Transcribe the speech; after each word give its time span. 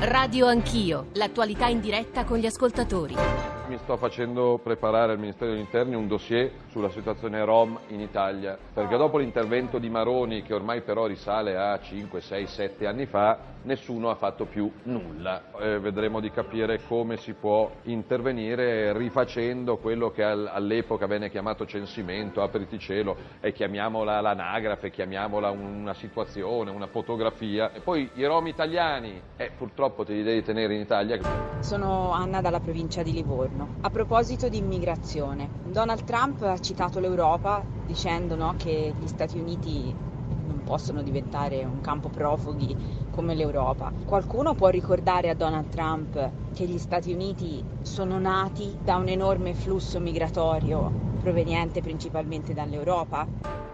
Radio 0.00 0.46
Anch'io, 0.46 1.06
l'attualità 1.14 1.66
in 1.66 1.80
diretta 1.80 2.24
con 2.24 2.38
gli 2.38 2.46
ascoltatori. 2.46 3.16
Mi 3.66 3.76
sto 3.82 3.96
facendo 3.96 4.60
preparare 4.62 5.10
al 5.10 5.18
Ministero 5.18 5.50
degli 5.50 5.58
Interni 5.60 5.96
un 5.96 6.06
dossier 6.06 6.52
sulla 6.70 6.88
situazione 6.90 7.44
Rom 7.44 7.76
in 7.88 8.00
Italia, 8.00 8.56
perché 8.72 8.96
dopo 8.96 9.18
l'intervento 9.18 9.78
di 9.78 9.90
Maroni, 9.90 10.42
che 10.42 10.54
ormai 10.54 10.82
però 10.82 11.06
risale 11.06 11.56
a 11.56 11.80
5, 11.80 12.20
6, 12.20 12.46
7 12.46 12.86
anni 12.86 13.06
fa, 13.06 13.38
nessuno 13.68 14.08
ha 14.08 14.14
fatto 14.14 14.46
più 14.46 14.70
nulla. 14.84 15.42
Eh, 15.60 15.78
vedremo 15.78 16.20
di 16.20 16.30
capire 16.30 16.80
come 16.88 17.18
si 17.18 17.34
può 17.34 17.70
intervenire 17.84 18.96
rifacendo 18.96 19.76
quello 19.76 20.10
che 20.10 20.24
all'epoca 20.24 21.06
venne 21.06 21.30
chiamato 21.30 21.66
censimento, 21.66 22.42
apriti 22.42 22.78
cielo, 22.78 23.16
e 23.40 23.52
chiamiamola 23.52 24.20
l'anagrafe, 24.20 24.90
chiamiamola 24.90 25.50
una 25.50 25.92
situazione, 25.94 26.70
una 26.70 26.86
fotografia. 26.86 27.72
E 27.72 27.80
poi 27.80 28.10
i 28.14 28.24
Rom 28.24 28.46
italiani, 28.46 29.20
eh, 29.36 29.50
purtroppo 29.56 30.02
te 30.04 30.14
li 30.14 30.22
devi 30.22 30.42
tenere 30.42 30.74
in 30.74 30.80
Italia. 30.80 31.18
Sono 31.60 32.10
Anna 32.12 32.40
dalla 32.40 32.60
provincia 32.60 33.02
di 33.02 33.12
Livorno. 33.12 33.76
A 33.82 33.90
proposito 33.90 34.48
di 34.48 34.56
immigrazione, 34.56 35.48
Donald 35.64 36.04
Trump 36.04 36.40
ha 36.42 36.58
citato 36.58 37.00
l'Europa 37.00 37.62
dicendo 37.84 38.34
no, 38.34 38.54
che 38.56 38.94
gli 38.98 39.06
Stati 39.06 39.38
Uniti 39.38 39.94
possono 40.68 41.02
diventare 41.02 41.64
un 41.64 41.80
campo 41.80 42.10
profughi 42.10 42.76
come 43.10 43.34
l'Europa. 43.34 43.90
Qualcuno 44.04 44.54
può 44.54 44.68
ricordare 44.68 45.30
a 45.30 45.34
Donald 45.34 45.70
Trump 45.70 46.12
che 46.52 46.66
gli 46.66 46.76
Stati 46.76 47.10
Uniti 47.10 47.64
sono 47.80 48.18
nati 48.18 48.76
da 48.84 48.96
un 48.96 49.08
enorme 49.08 49.54
flusso 49.54 49.98
migratorio 49.98 51.06
proveniente 51.22 51.80
principalmente 51.80 52.52
dall'Europa? 52.52 53.67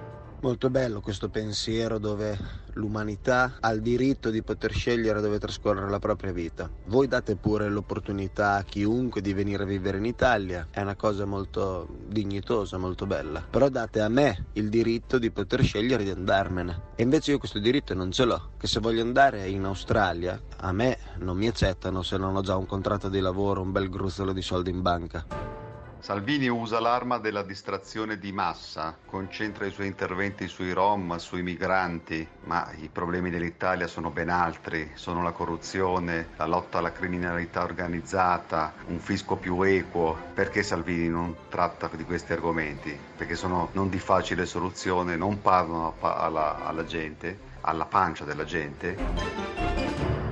Molto 0.44 0.68
bello 0.68 1.00
questo 1.00 1.30
pensiero 1.30 1.96
dove 1.96 2.38
l'umanità 2.74 3.56
ha 3.60 3.70
il 3.70 3.80
diritto 3.80 4.28
di 4.28 4.42
poter 4.42 4.74
scegliere 4.74 5.22
dove 5.22 5.38
trascorrere 5.38 5.88
la 5.88 5.98
propria 5.98 6.32
vita. 6.32 6.70
Voi 6.84 7.08
date 7.08 7.36
pure 7.36 7.70
l'opportunità 7.70 8.56
a 8.56 8.62
chiunque 8.62 9.22
di 9.22 9.32
venire 9.32 9.62
a 9.62 9.66
vivere 9.66 9.96
in 9.96 10.04
Italia, 10.04 10.68
è 10.70 10.82
una 10.82 10.96
cosa 10.96 11.24
molto 11.24 11.88
dignitosa, 12.08 12.76
molto 12.76 13.06
bella. 13.06 13.42
Però 13.48 13.70
date 13.70 14.02
a 14.02 14.08
me 14.10 14.48
il 14.52 14.68
diritto 14.68 15.16
di 15.16 15.30
poter 15.30 15.62
scegliere 15.62 16.04
di 16.04 16.10
andarmene. 16.10 16.92
E 16.94 17.04
invece 17.04 17.30
io 17.30 17.38
questo 17.38 17.58
diritto 17.58 17.94
non 17.94 18.12
ce 18.12 18.26
l'ho, 18.26 18.50
che 18.58 18.66
se 18.66 18.80
voglio 18.80 19.00
andare 19.00 19.48
in 19.48 19.64
Australia, 19.64 20.38
a 20.58 20.72
me 20.72 20.98
non 21.20 21.38
mi 21.38 21.46
accettano 21.46 22.02
se 22.02 22.18
non 22.18 22.36
ho 22.36 22.42
già 22.42 22.54
un 22.54 22.66
contratto 22.66 23.08
di 23.08 23.20
lavoro, 23.20 23.62
un 23.62 23.72
bel 23.72 23.88
gruzzolo 23.88 24.34
di 24.34 24.42
soldi 24.42 24.68
in 24.68 24.82
banca. 24.82 25.63
Salvini 26.04 26.48
usa 26.48 26.80
l'arma 26.80 27.16
della 27.16 27.42
distrazione 27.42 28.18
di 28.18 28.30
massa, 28.30 28.94
concentra 29.06 29.64
i 29.64 29.70
suoi 29.70 29.86
interventi 29.86 30.48
sui 30.48 30.70
rom, 30.72 31.16
sui 31.16 31.40
migranti, 31.40 32.28
ma 32.42 32.70
i 32.76 32.90
problemi 32.92 33.30
dell'Italia 33.30 33.86
sono 33.86 34.10
ben 34.10 34.28
altri, 34.28 34.90
sono 34.92 35.22
la 35.22 35.30
corruzione, 35.30 36.28
la 36.36 36.44
lotta 36.44 36.76
alla 36.76 36.92
criminalità 36.92 37.62
organizzata, 37.62 38.74
un 38.88 38.98
fisco 38.98 39.36
più 39.36 39.62
equo. 39.62 40.14
Perché 40.34 40.62
Salvini 40.62 41.08
non 41.08 41.34
tratta 41.48 41.88
di 41.96 42.04
questi 42.04 42.34
argomenti? 42.34 42.94
Perché 43.16 43.34
sono 43.34 43.70
non 43.72 43.88
di 43.88 43.98
facile 43.98 44.44
soluzione, 44.44 45.16
non 45.16 45.40
parlano 45.40 45.94
alla, 46.00 46.66
alla 46.66 46.84
gente, 46.84 47.38
alla 47.62 47.86
pancia 47.86 48.24
della 48.24 48.44
gente. 48.44 50.23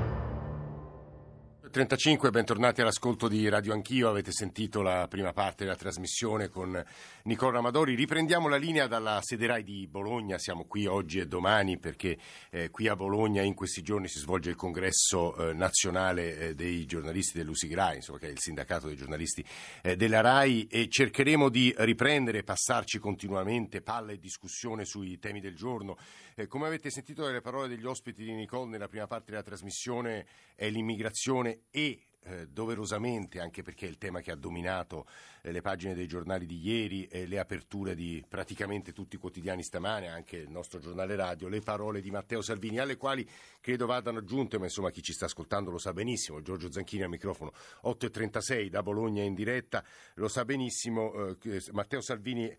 35, 1.73 2.29
bentornati 2.29 2.83
all'ascolto 2.83 3.29
di 3.29 3.49
Radio 3.49 3.73
Anch'io. 3.73 4.11
Avete 4.11 4.31
sentito 4.31 4.83
la 4.83 5.09
prima 5.09 5.33
parte 5.33 5.65
della 5.65 5.75
trasmissione 5.75 6.51
con 6.51 6.85
Nicola 7.23 7.61
Amadori. 7.61 7.95
Riprendiamo 7.95 8.47
la 8.47 8.59
linea 8.59 8.87
dalla 8.87 9.21
sede 9.23 9.47
RAI 9.47 9.65
di 9.65 9.87
Bologna. 9.89 10.37
Siamo 10.37 10.67
qui 10.67 10.85
oggi 10.85 11.19
e 11.19 11.27
domani 11.27 11.79
perché 11.79 12.19
eh, 12.51 12.69
qui 12.69 12.89
a 12.89 12.95
Bologna 12.95 13.41
in 13.41 13.55
questi 13.55 13.81
giorni 13.81 14.07
si 14.09 14.19
svolge 14.19 14.51
il 14.51 14.55
congresso 14.55 15.35
eh, 15.35 15.55
nazionale 15.55 16.37
eh, 16.37 16.55
dei 16.55 16.85
giornalisti 16.85 17.39
dell'Usigrai, 17.39 17.97
insomma, 17.97 18.19
che 18.19 18.27
è 18.27 18.31
il 18.31 18.39
sindacato 18.39 18.89
dei 18.89 18.97
giornalisti 18.97 19.43
eh, 19.81 19.97
della 19.97 20.21
RAI 20.21 20.67
e 20.71 20.89
cercheremo 20.91 21.49
di 21.49 21.75
riprendere, 21.79 22.43
passarci 22.43 22.99
continuamente 22.99 23.81
palla 23.81 24.13
e 24.13 24.19
discussione 24.19 24.85
sui 24.85 25.19
temi 25.19 25.41
del 25.41 25.57
giorno. 25.57 25.97
Eh, 26.35 26.47
come 26.47 26.67
avete 26.67 26.91
sentito 26.91 27.25
dalle 27.25 27.41
parole 27.41 27.69
degli 27.69 27.87
ospiti 27.87 28.25
di 28.25 28.35
Nicole 28.35 28.69
nella 28.69 28.89
prima 28.89 29.07
parte 29.07 29.31
della 29.31 29.43
trasmissione 29.43 30.27
è 30.55 30.69
l'immigrazione 30.69 31.62
e 31.71 32.07
eh, 32.25 32.47
doverosamente, 32.47 33.41
anche 33.41 33.63
perché 33.63 33.87
è 33.87 33.89
il 33.89 33.99
tema 33.99 34.21
che 34.21 34.31
ha 34.31 34.37
dominato 34.37 35.07
eh, 35.43 35.51
le 35.51 35.61
pagine 35.61 35.93
dei 35.93 36.07
giornali 36.07 36.47
di 36.47 36.61
ieri 36.65 37.05
e 37.07 37.27
le 37.27 37.41
aperture 37.41 37.97
di 37.97 38.25
praticamente 38.29 38.93
tutti 38.93 39.17
i 39.17 39.19
quotidiani 39.19 39.65
stamane, 39.65 40.07
anche 40.07 40.37
il 40.37 40.49
nostro 40.49 40.79
giornale 40.79 41.17
radio, 41.17 41.49
le 41.49 41.59
parole 41.61 42.01
di 42.01 42.13
Matteo 42.13 42.41
Salvini, 42.41 42.79
alle 42.79 42.97
quali 42.97 43.29
credo 43.61 43.87
vadano 43.87 44.19
aggiunte, 44.19 44.57
ma 44.57 44.67
insomma 44.67 44.91
chi 44.91 45.03
ci 45.03 45.13
sta 45.13 45.25
ascoltando 45.25 45.73
lo 45.73 45.79
sa 45.79 45.93
benissimo, 45.93 46.41
Giorgio 46.43 46.71
Zanchini 46.71 47.03
al 47.03 47.09
microfono, 47.09 47.53
8.36 47.87 48.69
da 48.69 48.85
Bologna 48.85 49.25
in 49.25 49.35
diretta, 49.35 49.83
lo 50.15 50.29
sa 50.29 50.45
benissimo, 50.45 51.37
eh, 51.43 51.61
Matteo 51.73 52.01
Salvini 52.01 52.55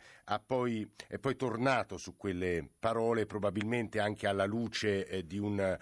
poi, 0.45 0.85
è 1.07 1.19
poi 1.19 1.37
tornato 1.37 1.95
su 1.95 2.17
quelle 2.17 2.67
parole, 2.79 3.25
probabilmente 3.25 4.01
anche 4.01 4.27
alla 4.27 4.45
luce 4.45 5.23
di 5.25 5.37
un 5.37 5.77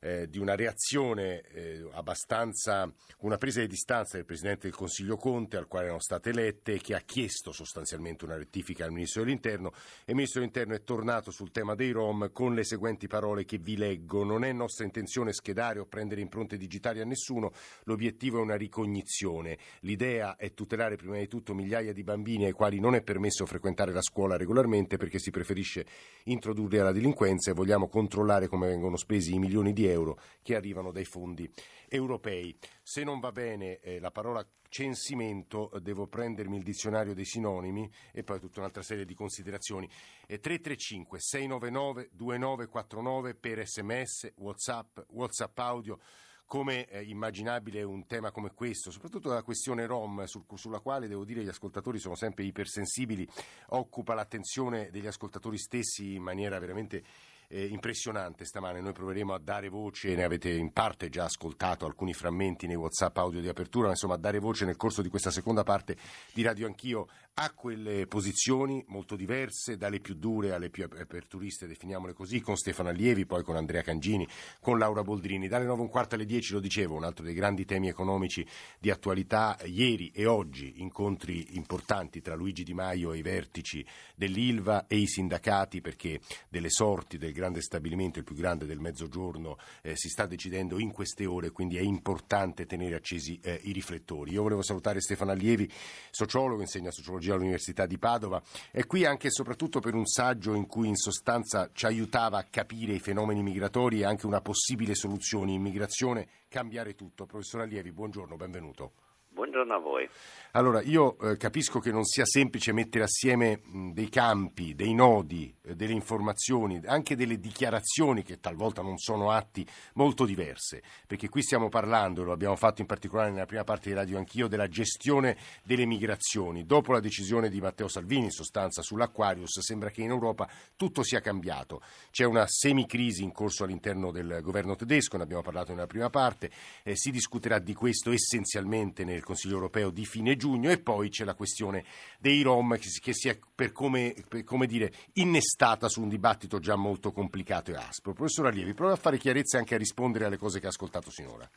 eh, 0.00 0.28
di 0.28 0.38
una 0.38 0.54
reazione 0.54 1.40
eh, 1.42 1.88
abbastanza, 1.92 2.92
una 3.20 3.36
presa 3.36 3.60
di 3.60 3.66
distanza 3.66 4.16
del 4.16 4.26
Presidente 4.26 4.68
del 4.68 4.76
Consiglio 4.76 5.16
Conte, 5.16 5.56
al 5.56 5.66
quale 5.66 5.86
erano 5.86 6.00
state 6.00 6.30
elette, 6.30 6.78
che 6.78 6.94
ha 6.94 7.00
chiesto 7.00 7.52
sostanzialmente 7.52 8.24
una 8.24 8.36
rettifica 8.36 8.84
al 8.84 8.92
Ministro 8.92 9.22
dell'Interno 9.22 9.72
e 10.04 10.10
il 10.10 10.14
Ministro 10.14 10.40
dell'Interno 10.40 10.74
è 10.74 10.82
tornato 10.82 11.30
sul 11.30 11.50
tema 11.50 11.74
dei 11.74 11.90
Rom 11.90 12.30
con 12.32 12.54
le 12.54 12.64
seguenti 12.64 13.06
parole 13.06 13.44
che 13.44 13.58
vi 13.58 13.76
leggo. 13.76 14.24
Non 14.24 14.44
è 14.44 14.52
nostra 14.52 14.84
intenzione 14.84 15.32
schedare 15.32 15.78
o 15.78 15.86
prendere 15.86 16.20
impronte 16.20 16.56
digitali 16.56 17.00
a 17.00 17.04
nessuno, 17.04 17.52
l'obiettivo 17.84 18.38
è 18.38 18.42
una 18.42 18.56
ricognizione. 18.56 19.58
L'idea 19.80 20.36
è 20.36 20.52
tutelare 20.54 20.96
prima 20.96 21.18
di 21.18 21.28
tutto 21.28 21.54
migliaia 21.54 21.92
di 21.92 22.02
bambini 22.02 22.44
ai 22.44 22.52
quali 22.52 22.80
non 22.80 22.94
è 22.94 23.02
permesso 23.02 23.46
frequentare 23.46 23.92
la 23.92 24.02
scuola 24.02 24.36
regolarmente 24.36 24.96
perché 24.96 25.18
si 25.18 25.30
preferisce 25.30 25.86
introdurre 26.24 26.78
la 26.78 26.92
delinquenza 26.92 27.50
e 27.50 27.54
vogliamo 27.54 27.88
controllare 27.88 28.48
come 28.48 28.66
vengono 28.66 28.96
spesi 28.96 29.34
i 29.34 29.38
milioni 29.38 29.72
di 29.72 29.85
euro 29.86 30.20
che 30.42 30.54
arrivano 30.54 30.92
dai 30.92 31.04
fondi 31.04 31.50
europei. 31.88 32.56
Se 32.82 33.04
non 33.04 33.20
va 33.20 33.32
bene 33.32 33.78
eh, 33.80 33.98
la 33.98 34.10
parola 34.10 34.46
censimento, 34.68 35.70
eh, 35.72 35.80
devo 35.80 36.06
prendermi 36.06 36.56
il 36.56 36.62
dizionario 36.62 37.14
dei 37.14 37.24
sinonimi 37.24 37.90
e 38.12 38.22
poi 38.22 38.40
tutta 38.40 38.60
un'altra 38.60 38.82
serie 38.82 39.04
di 39.04 39.14
considerazioni. 39.14 39.88
Eh, 40.26 40.38
335 40.38 41.18
699 41.20 42.10
2949 42.12 43.34
per 43.34 43.66
sms, 43.66 44.32
whatsapp, 44.36 44.98
whatsapp 45.08 45.58
audio 45.58 45.98
come 46.46 46.86
eh, 46.86 47.02
immaginabile 47.02 47.82
un 47.82 48.06
tema 48.06 48.30
come 48.30 48.52
questo, 48.54 48.90
soprattutto 48.92 49.30
la 49.30 49.42
questione 49.42 49.84
Rom, 49.84 50.24
sul, 50.24 50.44
sulla 50.54 50.78
quale 50.78 51.08
devo 51.08 51.24
dire 51.24 51.42
gli 51.42 51.48
ascoltatori 51.48 51.98
sono 51.98 52.14
sempre 52.14 52.44
ipersensibili, 52.44 53.28
occupa 53.70 54.14
l'attenzione 54.14 54.90
degli 54.90 55.08
ascoltatori 55.08 55.58
stessi 55.58 56.14
in 56.14 56.22
maniera 56.22 56.58
veramente 56.60 57.02
eh, 57.48 57.66
impressionante 57.66 58.44
stamane. 58.44 58.80
Noi 58.80 58.92
proveremo 58.92 59.34
a 59.34 59.38
dare 59.38 59.68
voce, 59.68 60.14
ne 60.14 60.24
avete 60.24 60.50
in 60.50 60.72
parte 60.72 61.08
già 61.08 61.24
ascoltato 61.24 61.86
alcuni 61.86 62.12
frammenti 62.12 62.66
nei 62.66 62.76
WhatsApp 62.76 63.16
audio 63.18 63.40
di 63.40 63.48
apertura, 63.48 63.86
ma 63.86 63.92
insomma 63.92 64.14
a 64.14 64.18
dare 64.18 64.38
voce 64.38 64.64
nel 64.64 64.76
corso 64.76 65.02
di 65.02 65.08
questa 65.08 65.30
seconda 65.30 65.62
parte 65.62 65.96
di 66.32 66.42
Radio 66.42 66.66
Anch'io 66.66 67.08
a 67.38 67.52
quelle 67.52 68.06
posizioni 68.06 68.82
molto 68.88 69.14
diverse, 69.14 69.76
dalle 69.76 70.00
più 70.00 70.14
dure 70.14 70.54
alle 70.54 70.70
più 70.70 70.84
aperturiste, 70.84 71.66
definiamole 71.66 72.14
così, 72.14 72.40
con 72.40 72.56
Stefano 72.56 72.88
Allievi, 72.88 73.26
poi 73.26 73.42
con 73.42 73.56
Andrea 73.56 73.82
Cangini, 73.82 74.26
con 74.58 74.78
Laura 74.78 75.02
Boldrini. 75.02 75.46
Dalle 75.46 75.66
9 75.66 75.82
un 75.82 75.90
quarto 75.90 76.14
alle 76.14 76.24
10, 76.24 76.54
lo 76.54 76.60
dicevo, 76.60 76.94
un 76.94 77.04
altro 77.04 77.26
dei 77.26 77.34
grandi 77.34 77.66
temi 77.66 77.88
economici 77.88 78.46
di 78.78 78.90
attualità, 78.90 79.58
ieri 79.66 80.10
e 80.14 80.24
oggi 80.24 80.80
incontri 80.80 81.56
importanti 81.56 82.22
tra 82.22 82.34
Luigi 82.34 82.62
Di 82.62 82.72
Maio 82.72 83.12
e 83.12 83.18
i 83.18 83.22
vertici 83.22 83.84
dell'Ilva 84.14 84.86
e 84.86 84.96
i 84.96 85.06
sindacati 85.06 85.82
perché 85.82 86.20
delle 86.48 86.70
sorti 86.70 87.18
del 87.18 87.34
grande 87.34 87.60
stabilimento, 87.60 88.18
il 88.18 88.24
più 88.24 88.34
grande 88.34 88.64
del 88.64 88.80
mezzogiorno, 88.80 89.58
eh, 89.82 89.94
si 89.94 90.08
sta 90.08 90.24
decidendo 90.24 90.78
in 90.78 90.90
queste 90.90 91.26
ore, 91.26 91.50
quindi 91.50 91.76
è 91.76 91.82
importante 91.82 92.64
tenere 92.64 92.94
accesi 92.94 93.38
eh, 93.42 93.60
i 93.64 93.72
riflettori. 93.72 94.32
Io 94.32 94.42
volevo 94.42 94.62
salutare 94.62 95.02
Stefano 95.02 95.32
Allievi, 95.32 95.70
sociologo, 96.10 96.62
insegna 96.62 96.90
sociologia 96.90 97.24
Sociologia 97.26 97.34
all'Università 97.34 97.86
di 97.86 97.98
Padova. 97.98 98.40
È 98.70 98.86
qui 98.86 99.04
anche 99.04 99.28
e 99.28 99.30
soprattutto 99.30 99.80
per 99.80 99.94
un 99.94 100.06
saggio 100.06 100.54
in 100.54 100.66
cui 100.66 100.88
in 100.88 100.96
sostanza 100.96 101.70
ci 101.72 101.86
aiutava 101.86 102.38
a 102.38 102.44
capire 102.44 102.92
i 102.92 103.00
fenomeni 103.00 103.42
migratori 103.42 104.00
e 104.00 104.04
anche 104.04 104.26
una 104.26 104.40
possibile 104.40 104.94
soluzione. 104.94 105.52
Immigrazione, 105.52 106.28
cambiare 106.48 106.94
tutto. 106.94 107.26
Professor 107.26 107.62
Allievi, 107.62 107.92
buongiorno, 107.92 108.36
benvenuto. 108.36 108.92
Buongiorno 109.28 109.74
a 109.74 109.78
voi. 109.78 110.08
Allora, 110.56 110.80
io 110.80 111.18
eh, 111.18 111.36
capisco 111.36 111.80
che 111.80 111.92
non 111.92 112.06
sia 112.06 112.24
semplice 112.24 112.72
mettere 112.72 113.04
assieme 113.04 113.60
mh, 113.62 113.90
dei 113.90 114.08
campi, 114.08 114.74
dei 114.74 114.94
nodi, 114.94 115.54
eh, 115.60 115.74
delle 115.74 115.92
informazioni, 115.92 116.80
anche 116.86 117.14
delle 117.14 117.38
dichiarazioni 117.38 118.22
che 118.22 118.40
talvolta 118.40 118.80
non 118.80 118.96
sono 118.96 119.30
atti 119.32 119.66
molto 119.96 120.24
diverse, 120.24 120.82
perché 121.06 121.28
qui 121.28 121.42
stiamo 121.42 121.68
parlando, 121.68 122.22
lo 122.22 122.32
abbiamo 122.32 122.56
fatto 122.56 122.80
in 122.80 122.86
particolare 122.86 123.30
nella 123.32 123.44
prima 123.44 123.64
parte 123.64 123.90
di 123.90 123.94
Radio 123.94 124.16
Anch'io, 124.16 124.48
della 124.48 124.66
gestione 124.66 125.36
delle 125.62 125.84
migrazioni. 125.84 126.64
Dopo 126.64 126.92
la 126.92 127.00
decisione 127.00 127.50
di 127.50 127.60
Matteo 127.60 127.88
Salvini, 127.88 128.24
in 128.24 128.30
sostanza, 128.30 128.80
sull'Aquarius, 128.80 129.60
sembra 129.60 129.90
che 129.90 130.00
in 130.00 130.08
Europa 130.08 130.48
tutto 130.74 131.02
sia 131.02 131.20
cambiato. 131.20 131.82
C'è 132.10 132.24
una 132.24 132.46
semicrisi 132.46 133.22
in 133.22 133.32
corso 133.32 133.64
all'interno 133.64 134.10
del 134.10 134.38
governo 134.40 134.74
tedesco, 134.74 135.18
ne 135.18 135.24
abbiamo 135.24 135.42
parlato 135.42 135.74
nella 135.74 135.86
prima 135.86 136.08
parte, 136.08 136.50
eh, 136.82 136.96
si 136.96 137.10
discuterà 137.10 137.58
di 137.58 137.74
questo 137.74 138.10
essenzialmente 138.10 139.04
nel 139.04 139.22
Consiglio 139.22 139.56
europeo 139.56 139.90
di 139.90 140.06
fine 140.06 140.34
giugno 140.34 140.44
giugno 140.46 140.70
e 140.70 140.80
poi 140.80 141.08
c'è 141.08 141.24
la 141.24 141.34
questione 141.34 141.84
dei 142.20 142.42
Rom 142.42 142.76
che 142.76 143.12
si, 143.12 143.28
è 143.28 143.36
per 143.54 143.72
come, 143.72 144.14
per 144.28 144.44
come, 144.44 144.66
dire 144.66 144.92
innestata 145.14 145.88
su 145.88 146.02
un 146.02 146.08
dibattito 146.08 146.60
già 146.60 146.76
molto 146.76 147.10
complicato 147.10 147.72
e 147.72 147.74
aspro. 147.74 148.12
Professor 148.12 148.46
Allievi, 148.46 148.74
prova 148.74 148.92
a 148.92 148.96
fare 148.96 149.18
chiarezza 149.18 149.56
e 149.56 149.60
anche 149.60 149.74
a 149.74 149.78
rispondere 149.78 150.26
alle 150.26 150.36
cose 150.36 150.60
che 150.60 150.66
ha 150.66 150.70
ascoltato 150.70 151.10
sinora. 151.10 151.48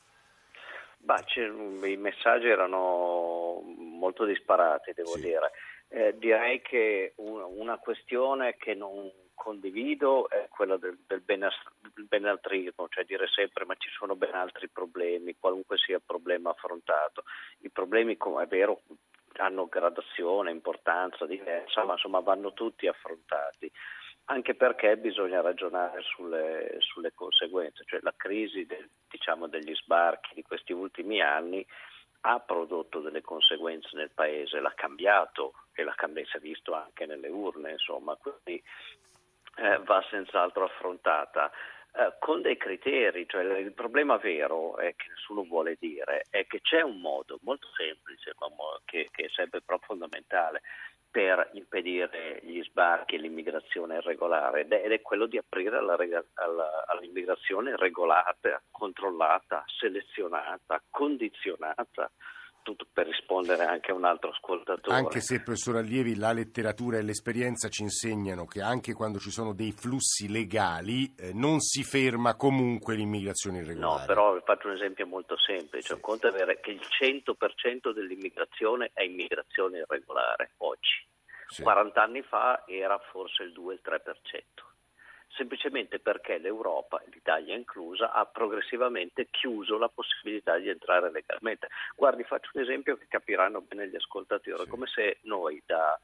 Bah, 0.97 1.23
I 1.35 1.97
messaggi 1.97 2.47
erano 2.47 3.61
molto 3.63 4.25
disparati, 4.25 4.91
devo 4.93 5.15
sì. 5.15 5.21
dire. 5.21 5.51
Eh, 5.91 6.15
direi 6.17 6.61
che 6.61 7.13
una 7.15 7.77
questione 7.77 8.55
che 8.57 8.75
non 8.75 9.09
condivido 9.39 10.29
è 10.29 10.49
quella 10.49 10.75
del, 10.75 10.97
del 11.07 11.21
benaltrismo, 11.21 12.89
cioè 12.89 13.05
dire 13.05 13.27
sempre 13.27 13.63
ma 13.63 13.75
ci 13.77 13.89
sono 13.89 14.15
ben 14.17 14.33
altri 14.33 14.67
problemi, 14.67 15.37
qualunque 15.39 15.77
sia 15.77 15.95
il 15.95 16.03
problema 16.05 16.49
affrontato. 16.49 17.23
I 17.59 17.69
problemi, 17.69 18.17
come 18.17 18.43
è 18.43 18.47
vero, 18.47 18.81
hanno 19.37 19.67
gradazione, 19.67 20.51
importanza 20.51 21.25
diversa, 21.25 21.85
ma 21.85 21.93
insomma 21.93 22.19
vanno 22.19 22.51
tutti 22.51 22.85
affrontati 22.87 23.71
anche 24.31 24.53
perché 24.53 24.95
bisogna 24.97 25.41
ragionare 25.41 26.03
sulle, 26.03 26.75
sulle 26.79 27.13
conseguenze, 27.15 27.83
cioè 27.85 27.99
la 28.03 28.13
crisi 28.15 28.63
del, 28.63 28.87
diciamo, 29.09 29.47
degli 29.47 29.73
sbarchi 29.73 30.35
di 30.35 30.43
questi 30.43 30.71
ultimi 30.71 31.19
anni 31.19 31.65
ha 32.21 32.39
prodotto 32.39 32.99
delle 32.99 33.21
conseguenze 33.21 33.89
nel 33.93 34.11
paese, 34.13 34.59
l'ha 34.59 34.73
cambiato 34.75 35.53
e 35.73 35.83
la 35.83 35.95
si 35.97 36.37
è 36.37 36.39
visto 36.39 36.73
anche 36.73 37.05
nelle 37.05 37.29
urne, 37.29 37.71
insomma, 37.71 38.15
quindi 38.15 38.61
eh, 39.55 39.79
va 39.85 40.03
senz'altro 40.09 40.65
affrontata. 40.65 41.51
Eh, 41.91 42.13
con 42.19 42.41
dei 42.41 42.55
criteri, 42.55 43.25
cioè 43.27 43.43
il 43.57 43.73
problema 43.73 44.17
vero 44.17 44.77
è 44.77 44.93
che 44.95 45.07
nessuno 45.09 45.43
vuole 45.43 45.75
dire 45.79 46.25
è 46.29 46.45
che 46.45 46.61
c'è 46.61 46.81
un 46.81 47.01
modo 47.01 47.39
molto 47.41 47.67
semplice 47.75 48.35
che, 48.85 49.09
che 49.11 49.25
è 49.25 49.29
sempre 49.29 49.61
però 49.61 49.79
fondamentale 49.79 50.61
per 51.09 51.49
impedire 51.53 52.39
gli 52.43 52.61
sbarchi 52.63 53.15
e 53.15 53.17
l'immigrazione 53.17 53.97
irregolare 53.97 54.61
ed 54.61 54.91
è 54.91 55.01
quello 55.01 55.25
di 55.25 55.37
aprire 55.37 55.77
alla, 55.77 55.97
alla, 56.35 56.85
all'immigrazione 56.85 57.75
regolata, 57.75 58.61
controllata, 58.69 59.63
selezionata, 59.65 60.83
condizionata 60.91 62.11
tutto 62.61 62.87
per 62.91 63.07
rispondere 63.07 63.63
anche 63.65 63.91
a 63.91 63.93
un 63.93 64.05
altro 64.05 64.29
ascoltatore. 64.31 64.95
Anche 64.95 65.21
se, 65.21 65.41
professor 65.41 65.77
Allievi, 65.77 66.15
la 66.15 66.31
letteratura 66.31 66.97
e 66.97 67.01
l'esperienza 67.01 67.69
ci 67.69 67.83
insegnano 67.83 68.45
che 68.45 68.61
anche 68.61 68.93
quando 68.93 69.19
ci 69.19 69.31
sono 69.31 69.53
dei 69.53 69.71
flussi 69.71 70.29
legali 70.29 71.13
eh, 71.17 71.33
non 71.33 71.59
si 71.59 71.83
ferma 71.83 72.35
comunque 72.35 72.95
l'immigrazione 72.95 73.59
irregolare. 73.59 73.99
No, 73.99 74.05
però 74.05 74.39
faccio 74.43 74.67
un 74.67 74.75
esempio 74.75 75.07
molto 75.07 75.37
semplice. 75.37 75.95
Sì. 75.95 75.99
Conta 75.99 76.27
avere 76.27 76.59
che 76.59 76.71
il 76.71 76.81
100% 76.81 77.93
dell'immigrazione 77.93 78.91
è 78.93 79.03
immigrazione 79.03 79.79
irregolare 79.79 80.51
oggi. 80.57 81.07
Sì. 81.47 81.63
40 81.63 82.01
anni 82.01 82.21
fa 82.21 82.63
era 82.67 82.99
forse 83.11 83.43
il 83.43 83.53
2-3% 83.57 84.68
semplicemente 85.35 85.99
perché 85.99 86.37
l'Europa, 86.37 87.01
l'Italia 87.11 87.55
inclusa, 87.55 88.11
ha 88.11 88.25
progressivamente 88.25 89.27
chiuso 89.29 89.77
la 89.77 89.89
possibilità 89.89 90.57
di 90.57 90.69
entrare 90.69 91.11
legalmente. 91.11 91.67
Guardi, 91.95 92.23
faccio 92.23 92.51
un 92.53 92.61
esempio 92.61 92.97
che 92.97 93.07
capiranno 93.07 93.61
bene 93.61 93.87
gli 93.87 93.95
ascoltatori, 93.95 94.63
sì. 94.63 94.69
come 94.69 94.87
se 94.87 95.19
noi 95.23 95.61
da 95.65 95.99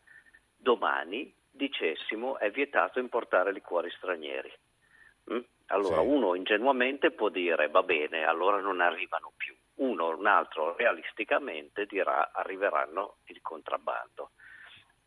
domani 0.56 1.34
dicessimo 1.50 2.38
è 2.38 2.52
vietato 2.52 3.00
importare 3.00 3.52
liquori 3.52 3.90
stranieri. 3.92 4.52
Mm? 5.34 5.40
Allora 5.68 6.02
sì. 6.02 6.08
uno 6.08 6.36
ingenuamente 6.36 7.12
può 7.12 7.30
dire 7.30 7.68
va 7.70 7.82
bene, 7.82 8.26
allora 8.26 8.60
non 8.60 8.82
arrivano 8.82 9.32
più. 9.36 9.56
Uno, 9.76 10.16
un 10.16 10.28
altro 10.28 10.76
realisticamente 10.76 11.86
dirà 11.86 12.32
arriveranno 12.32 13.18
il 13.26 13.42
contrabbando 13.42 14.32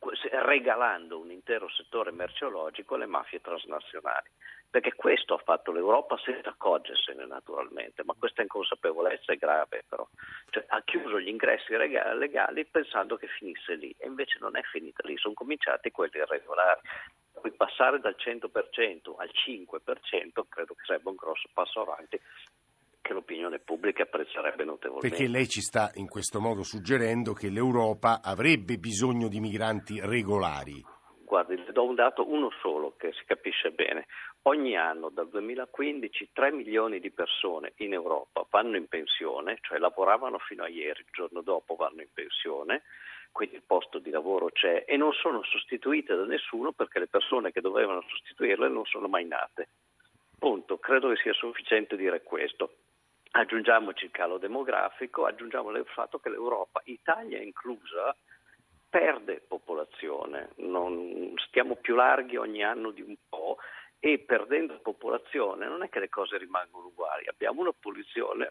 regalando 0.01 1.19
un 1.19 1.31
intero 1.31 1.69
settore 1.71 2.11
merceologico 2.13 2.95
alle 2.95 3.07
mafie 3.07 3.41
transnazionali. 3.41 4.29
Perché 4.71 4.95
questo 4.95 5.33
ha 5.33 5.39
fatto 5.39 5.73
l'Europa 5.73 6.19
senza 6.23 6.51
accorgersene 6.51 7.25
naturalmente, 7.25 8.05
ma 8.05 8.15
questa 8.19 8.43
inconsapevolezza 8.43 9.33
è 9.33 9.37
grave 9.37 9.85
però. 9.89 10.07
Cioè, 10.51 10.65
ha 10.69 10.83
chiuso 10.83 11.19
gli 11.19 11.29
ingressi 11.29 11.75
legali 11.75 12.67
pensando 12.67 13.17
che 13.17 13.29
finisse 13.29 13.77
lì 13.77 13.95
e 13.97 14.07
invece 14.07 14.37
non 14.41 14.57
è 14.57 14.63
finita 14.63 15.07
lì, 15.07 15.17
sono 15.17 15.33
cominciati 15.33 15.91
quelli 15.91 16.19
irregolari. 16.19 16.81
Poi 17.41 17.51
passare 17.53 17.99
dal 18.01 18.17
100% 18.19 19.15
al 19.17 19.31
5% 19.33 20.43
credo 20.49 20.75
che 20.75 20.85
sarebbe 20.85 21.09
un 21.09 21.17
grosso 21.17 21.49
passo 21.55 21.81
avanti 21.81 22.21
che 23.09 23.15
l'opinione 23.15 23.59
pubblica 23.59 24.03
apprezzerebbe 24.03 24.65
notevolmente. 24.65 25.09
Perché 25.09 25.33
lei 25.33 25.49
ci 25.49 25.63
sta 25.63 25.91
in 25.95 26.09
questo 26.09 26.41
modo 26.41 26.63
suggerendo 26.63 27.33
che 27.33 27.49
l'Europa 27.49 28.21
avrebbe 28.23 28.77
bisogno 28.77 29.29
di 29.29 29.41
migranti 29.41 29.99
regolari. 29.99 30.85
Guardi, 31.25 31.57
le 31.57 31.73
do 31.73 31.85
un 31.85 31.95
dato, 31.95 32.31
uno 32.31 32.51
solo, 32.61 32.95
che 32.99 33.13
si 33.13 33.25
capisce 33.25 33.71
bene. 33.71 34.07
Ogni 34.43 34.77
anno, 34.77 35.09
dal 35.09 35.29
2015, 35.31 36.31
3 36.35 36.53
milioni 36.53 37.01
di 37.01 37.11
persone 37.11 37.73
in 37.77 37.95
Europa 37.95 38.47
vanno 38.51 38.77
in 38.77 38.89
pensione, 38.89 39.57
cioè 39.63 39.79
lavoravano 39.79 40.39
fino 40.39 40.65
a 40.65 40.69
ieri, 40.69 41.01
il 41.01 41.11
giorno 41.11 41.41
dopo 41.41 41.77
vanno 41.77 42.03
in 42.03 42.09
pensione, 42.13 42.83
quindi 43.33 43.57
il 43.57 43.63
posto 43.67 43.99
di 43.99 44.11
lavoro 44.11 44.51
c'è 44.51 44.85
e 44.87 44.97
non 44.99 45.13
sono 45.13 45.43
sostituite 45.45 46.15
da 46.15 46.25
nessuno 46.25 46.73
perché 46.73 46.99
le 46.99 47.09
persone 47.09 47.53
che 47.53 47.61
dovevano 47.63 48.03
sostituirle 48.07 48.69
non 48.69 48.85
sono 48.85 49.09
mai 49.09 49.27
nate. 49.27 49.69
Punto. 50.39 50.79
Credo 50.79 51.09
che 51.09 51.17
sia 51.23 51.33
sufficiente 51.33 51.97
dire 51.97 52.23
questo. 52.23 52.73
Aggiungiamoci 53.31 54.07
il 54.07 54.11
calo 54.11 54.39
demografico, 54.39 55.27
aggiungiamo 55.27 55.71
il 55.71 55.85
fatto 55.87 56.19
che 56.19 56.31
l'Europa, 56.31 56.81
Italia 56.85 57.41
inclusa, 57.41 58.17
perde 58.89 59.43
popolazione, 59.47 60.51
non, 60.57 61.35
stiamo 61.47 61.77
più 61.77 61.95
larghi 61.95 62.37
ogni 62.37 62.65
anno 62.65 62.91
di 62.91 63.03
un 63.03 63.15
po' 63.29 63.59
e 64.01 64.19
perdendo 64.21 64.79
popolazione 64.81 65.67
non 65.67 65.83
è 65.83 65.89
che 65.89 65.99
le 65.99 66.09
cose 66.09 66.39
rimangono 66.39 66.87
uguali, 66.87 67.27
abbiamo 67.27 67.63
una 67.63 67.73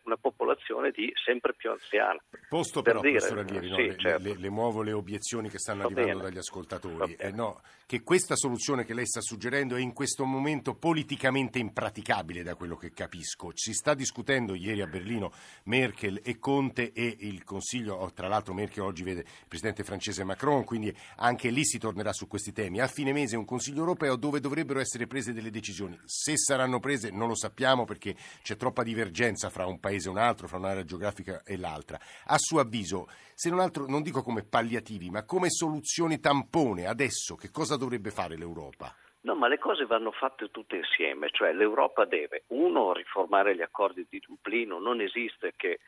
una 0.04 0.18
popolazione 0.18 0.92
di 0.92 1.12
sempre 1.24 1.54
più 1.54 1.70
anziana. 1.72 2.22
Posto 2.50 2.82
per 2.82 3.00
però, 3.00 3.04
dire, 3.04 3.20
professor 3.20 3.40
Aglieri, 3.40 3.70
no, 3.70 3.76
sì, 3.76 3.86
le, 3.86 3.98
certo. 3.98 4.24
le, 4.24 4.36
le, 4.38 4.50
muovo 4.50 4.82
le 4.82 4.92
obiezioni 4.92 5.50
che 5.50 5.60
stanno 5.60 5.82
Va 5.82 5.86
arrivando 5.86 6.18
bene. 6.18 6.24
dagli 6.30 6.38
ascoltatori, 6.38 7.16
eh, 7.16 7.32
no, 7.32 7.62
che 7.86 8.04
questa 8.04 8.36
soluzione 8.36 8.86
che 8.86 8.94
lei 8.94 9.06
sta 9.06 9.22
suggerendo 9.22 9.76
è 9.76 9.80
in 9.80 9.94
questo 9.94 10.26
momento 10.26 10.76
politicamente 10.76 11.60
impraticabile 11.60 12.44
da 12.44 12.56
quello 12.56 12.76
che 12.76 12.92
capisco. 12.92 13.52
Si 13.54 13.74
sta 13.74 13.94
discutendo 13.94 14.56
ieri 14.56 14.82
a 14.82 14.88
Berlino 14.88 15.32
Merkel 15.66 16.22
e 16.24 16.40
Conte 16.40 16.92
e 16.94 17.16
il 17.20 17.44
Consiglio, 17.44 17.96
oh, 17.96 18.12
tra 18.12 18.28
l'altro 18.28 18.54
Merkel 18.54 18.84
oggi 18.84 19.04
vede 19.04 19.22
il 19.22 19.48
presidente 19.48 19.84
francese 19.84 20.24
Macron, 20.24 20.64
quindi 20.64 20.96
anche 21.18 21.50
lì 21.50 21.66
si 21.66 21.78
tornerà 21.78 22.14
su 22.14 22.28
questi 22.28 22.52
temi. 22.52 22.80
A 22.80 22.88
fine 22.88 23.14
mese 23.14 23.38
un 23.38 23.46
Consiglio 23.46 23.80
europeo 23.80 24.16
dove 24.16 24.40
dovrebbero 24.40 24.80
essere 24.80 25.08
prese 25.08 25.34
delle 25.38 25.52
decisioni. 25.52 26.00
Se 26.06 26.36
saranno 26.36 26.80
prese 26.80 27.12
non 27.12 27.28
lo 27.28 27.36
sappiamo 27.36 27.86
perché 27.86 28.16
c'è 28.42 28.56
troppa 28.56 28.82
divergenza 28.82 29.50
fra 29.50 29.68
un 29.68 29.80
paese 29.80 30.08
e 30.08 30.12
un 30.12 30.18
altro, 30.18 30.48
fra 30.48 30.58
un'area 30.58 30.84
geografica 30.84 31.44
e 31.46 31.58
l'altra. 31.58 32.00
A 32.26 32.38
suo 32.38 32.60
avviso, 32.60 33.08
se 33.36 33.50
non 33.50 33.60
altro, 33.60 33.86
non 33.86 34.02
dico 34.02 34.24
come 34.24 34.44
palliativi, 34.44 35.10
ma 35.12 35.24
come 35.24 35.50
soluzioni 35.50 36.20
tampone, 36.20 36.88
adesso 36.88 37.36
che 37.36 37.52
cosa 37.52 37.78
dovrebbe 37.78 38.10
fare 38.10 38.36
l'Europa? 38.36 38.94
No, 39.22 39.36
ma 39.36 39.48
le 39.48 39.60
cose 39.60 39.86
vanno 39.86 40.12
fatte 40.12 40.50
tutte 40.52 40.78
insieme, 40.78 41.30
cioè 41.32 41.52
l'Europa 41.52 42.06
deve, 42.06 42.44
uno, 42.48 42.94
riformare 42.94 43.56
gli 43.56 43.62
accordi 43.62 44.08
di 44.10 44.22
Dublino, 44.26 44.80
non 44.80 45.02
esiste 45.02 45.54
che 45.56 45.80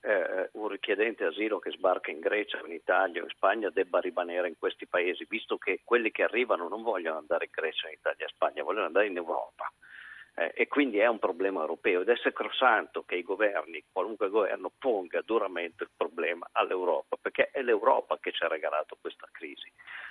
eh, 0.00 0.50
un 0.52 0.68
richiedente 0.68 1.24
asilo 1.24 1.58
che 1.58 1.70
sbarca 1.70 2.10
in 2.10 2.20
Grecia, 2.20 2.60
in 2.64 2.72
Italia 2.72 3.20
o 3.20 3.24
in 3.24 3.30
Spagna 3.30 3.70
debba 3.70 4.00
rimanere 4.00 4.48
in 4.48 4.58
questi 4.58 4.86
paesi, 4.86 5.26
visto 5.28 5.58
che 5.58 5.80
quelli 5.84 6.10
che 6.10 6.22
arrivano 6.22 6.68
non 6.68 6.82
vogliono 6.82 7.18
andare 7.18 7.46
in 7.46 7.50
Grecia, 7.52 7.88
in 7.88 7.94
Italia 7.94 8.20
e 8.20 8.28
in 8.28 8.34
Spagna, 8.34 8.62
vogliono 8.62 8.86
andare 8.86 9.06
in 9.06 9.16
Europa. 9.16 9.72
Eh, 10.38 10.52
e 10.54 10.68
quindi 10.68 10.98
è 10.98 11.06
un 11.08 11.18
problema 11.18 11.60
europeo 11.60 12.02
ed 12.02 12.08
è 12.08 12.16
sacrosanto 12.16 13.02
che 13.02 13.16
i 13.16 13.22
governi, 13.24 13.82
qualunque 13.90 14.28
governo, 14.28 14.70
ponga 14.78 15.20
duramente 15.22 15.82
il 15.82 15.90
problema 15.96 16.48
all'Europa, 16.52 17.16
perché 17.20 17.50
è 17.50 17.60
l'Europa 17.60 18.18
che 18.20 18.30
ci 18.30 18.44
ha 18.44 18.48
regalato 18.48 18.96
questa 19.00 19.28
crisi, 19.32 19.70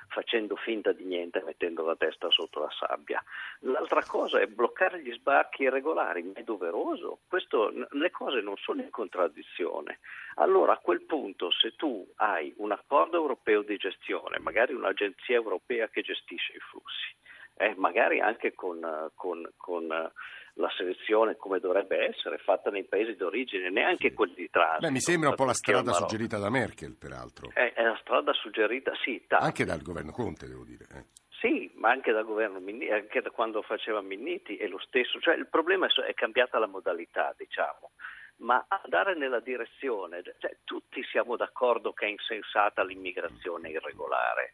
facendo 0.10 0.58
finta 0.58 0.92
di 0.92 1.06
niente, 1.06 1.42
mettendo 1.46 1.86
la 1.86 1.96
testa 1.96 2.30
sotto 2.30 2.60
la 2.60 2.72
sabbia. 2.72 3.24
L'altra 3.60 4.04
cosa 4.04 4.42
è 4.42 4.48
bloccare 4.48 5.02
gli 5.02 5.14
sbarchi 5.14 5.64
irregolari, 5.64 6.24
ma 6.24 6.34
è 6.34 6.44
doveroso, 6.44 7.20
Questo, 7.28 7.72
le 7.92 8.12
cose 8.12 8.42
non 8.42 8.58
sono 8.58 8.82
in 8.82 8.90
contraddizione. 8.90 10.00
Allora 10.36 10.74
a 10.74 10.78
quel 10.78 11.04
punto 11.04 11.52
se 11.52 11.76
tu 11.76 12.06
hai 12.18 12.54
un 12.58 12.72
accordo 12.72 13.16
europeo 13.16 13.62
di 13.62 13.78
gestione, 13.78 14.40
magari 14.40 14.74
un'agenzia 14.74 15.36
europea 15.36 15.88
che 15.88 16.02
gestisce 16.02 16.54
i 16.54 16.60
flussi, 16.60 17.16
eh, 17.58 17.74
magari 17.76 18.20
anche 18.20 18.54
con, 18.54 18.80
con, 19.16 19.50
con, 19.56 20.12
la 20.60 20.70
selezione 20.76 21.36
come 21.36 21.60
dovrebbe 21.60 22.08
essere 22.08 22.40
fatta 22.40 22.72
nei 22.72 22.84
paesi 22.84 23.16
d'origine, 23.16 23.70
neanche 23.70 24.14
quelli 24.14 24.34
di 24.34 24.50
transito. 24.50 24.88
Beh, 24.88 24.92
mi 24.92 25.02
sembra 25.02 25.30
un 25.30 25.36
po' 25.36 25.46
la 25.46 25.54
strada 25.54 25.92
suggerita 25.92 26.40
da 26.40 26.50
Merkel, 26.50 26.96
peraltro. 26.98 27.52
È, 27.54 27.74
è 27.74 27.84
la 27.84 27.98
strada 28.02 28.34
suggerita, 28.34 28.92
sì. 29.04 29.24
Tanto. 29.28 29.46
Anche 29.46 29.66
dal 29.66 29.84
governo 29.84 30.12
Conte, 30.12 30.48
devo 30.48 30.64
dire. 30.64 30.86
Eh. 30.92 31.04
Sì, 31.40 31.72
ma 31.76 31.92
anche 31.92 32.12
dal 32.12 32.26
governo 32.26 32.58
anche 32.58 33.22
da 33.22 33.30
quando 33.30 33.62
faceva 33.62 34.02
Minniti 34.02 34.58
è 34.58 34.66
lo 34.68 34.80
stesso. 34.80 35.20
Cioè, 35.20 35.36
il 35.36 35.46
problema 35.46 35.86
è, 35.86 35.92
è 36.02 36.14
cambiata 36.16 36.58
la 36.58 36.66
modalità, 36.66 37.36
diciamo 37.38 37.92
ma 38.38 38.64
andare 38.68 39.16
nella 39.16 39.40
direzione, 39.40 40.22
cioè, 40.38 40.58
tutti 40.64 41.04
siamo 41.06 41.36
d'accordo 41.36 41.94
che 41.94 42.06
è 42.06 42.10
insensata 42.10 42.84
l'immigrazione 42.84 43.70
irregolare, 43.70 44.54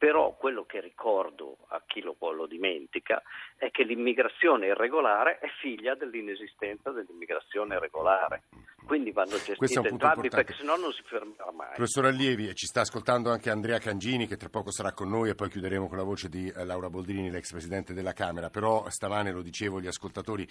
però 0.00 0.34
quello 0.34 0.64
che 0.64 0.80
ricordo 0.80 1.58
a 1.68 1.82
chi 1.86 2.00
lo, 2.00 2.16
lo 2.32 2.46
dimentica 2.46 3.22
è 3.58 3.70
che 3.70 3.82
l'immigrazione 3.82 4.68
irregolare 4.68 5.40
è 5.40 5.48
figlia 5.60 5.94
dell'inesistenza 5.94 6.90
dell'immigrazione 6.90 7.78
regolare. 7.78 8.44
Quindi 8.90 9.12
vanno 9.12 9.36
gestite 9.36 9.86
entrambi 9.86 10.28
perché 10.28 10.52
sennò 10.52 10.76
non 10.76 10.90
si 10.90 11.02
fermerà 11.04 11.52
mai. 11.52 11.74
Professor 11.76 12.06
Allievi, 12.06 12.52
ci 12.56 12.66
sta 12.66 12.80
ascoltando 12.80 13.30
anche 13.30 13.48
Andrea 13.48 13.78
Cangini 13.78 14.26
che 14.26 14.36
tra 14.36 14.48
poco 14.48 14.72
sarà 14.72 14.90
con 14.90 15.08
noi 15.08 15.28
e 15.28 15.36
poi 15.36 15.48
chiuderemo 15.48 15.86
con 15.86 15.96
la 15.96 16.02
voce 16.02 16.28
di 16.28 16.48
eh, 16.48 16.64
Laura 16.64 16.90
Boldrini, 16.90 17.30
l'ex 17.30 17.52
Presidente 17.52 17.94
della 17.94 18.12
Camera. 18.12 18.50
Però 18.50 18.90
stamane 18.90 19.30
lo 19.30 19.42
dicevo, 19.42 19.80
gli 19.80 19.86
ascoltatori 19.86 20.44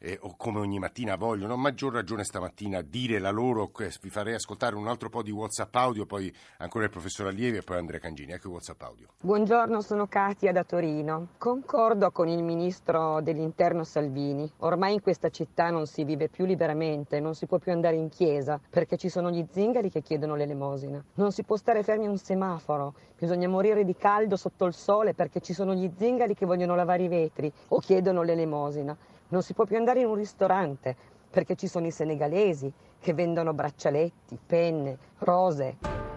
eh, 0.00 0.18
o 0.20 0.34
come 0.36 0.60
ogni 0.60 0.78
mattina 0.78 1.16
vogliono, 1.16 1.54
a 1.54 1.56
maggior 1.56 1.92
ragione 1.92 2.24
stamattina 2.24 2.82
dire 2.82 3.18
la 3.18 3.30
loro, 3.30 3.70
vi 4.00 4.10
farei 4.10 4.34
ascoltare 4.34 4.76
un 4.76 4.86
altro 4.86 5.08
po' 5.08 5.22
di 5.22 5.30
Whatsapp 5.30 5.74
audio, 5.74 6.06
poi 6.06 6.32
ancora 6.58 6.84
il 6.84 6.90
professor 6.90 7.26
Allievi 7.26 7.58
e 7.58 7.62
poi 7.62 7.78
Andrea 7.78 7.98
Cangini. 7.98 8.32
Ecco 8.32 8.50
Whatsapp 8.50 8.80
audio. 8.82 9.08
Buongiorno, 9.20 9.80
sono 9.80 10.06
Katia 10.06 10.52
da 10.52 10.62
Torino. 10.62 11.28
Concordo 11.38 12.10
con 12.10 12.28
il 12.28 12.42
ministro 12.42 13.20
dell'interno 13.22 13.82
Salvini. 13.82 14.50
Ormai 14.58 14.94
in 14.94 15.00
questa 15.00 15.30
città 15.30 15.70
non 15.70 15.86
si 15.86 16.04
vive 16.04 16.28
più 16.28 16.44
liberamente, 16.44 17.18
non 17.18 17.34
si 17.34 17.46
può 17.46 17.58
più 17.58 17.72
andare 17.72 17.77
in 17.86 18.08
chiesa 18.08 18.60
perché 18.68 18.96
ci 18.96 19.08
sono 19.08 19.30
gli 19.30 19.46
zingari 19.50 19.90
che 19.90 20.02
chiedono 20.02 20.34
l'elemosina. 20.34 21.02
Non 21.14 21.32
si 21.32 21.44
può 21.44 21.56
stare 21.56 21.82
fermi 21.82 22.06
a 22.06 22.10
un 22.10 22.18
semaforo, 22.18 22.94
bisogna 23.16 23.48
morire 23.48 23.84
di 23.84 23.94
caldo 23.96 24.36
sotto 24.36 24.64
il 24.64 24.74
sole 24.74 25.14
perché 25.14 25.40
ci 25.40 25.52
sono 25.52 25.74
gli 25.74 25.90
zingari 25.96 26.34
che 26.34 26.46
vogliono 26.46 26.74
lavare 26.74 27.04
i 27.04 27.08
vetri 27.08 27.52
o 27.68 27.78
chiedono 27.78 28.22
l'elemosina. 28.22 28.96
Non 29.28 29.42
si 29.42 29.54
può 29.54 29.64
più 29.64 29.76
andare 29.76 30.00
in 30.00 30.06
un 30.06 30.14
ristorante 30.14 30.96
perché 31.30 31.54
ci 31.54 31.68
sono 31.68 31.86
i 31.86 31.90
senegalesi 31.90 32.72
che 32.98 33.14
vendono 33.14 33.52
braccialetti, 33.52 34.38
penne, 34.44 34.98
rose. 35.18 36.07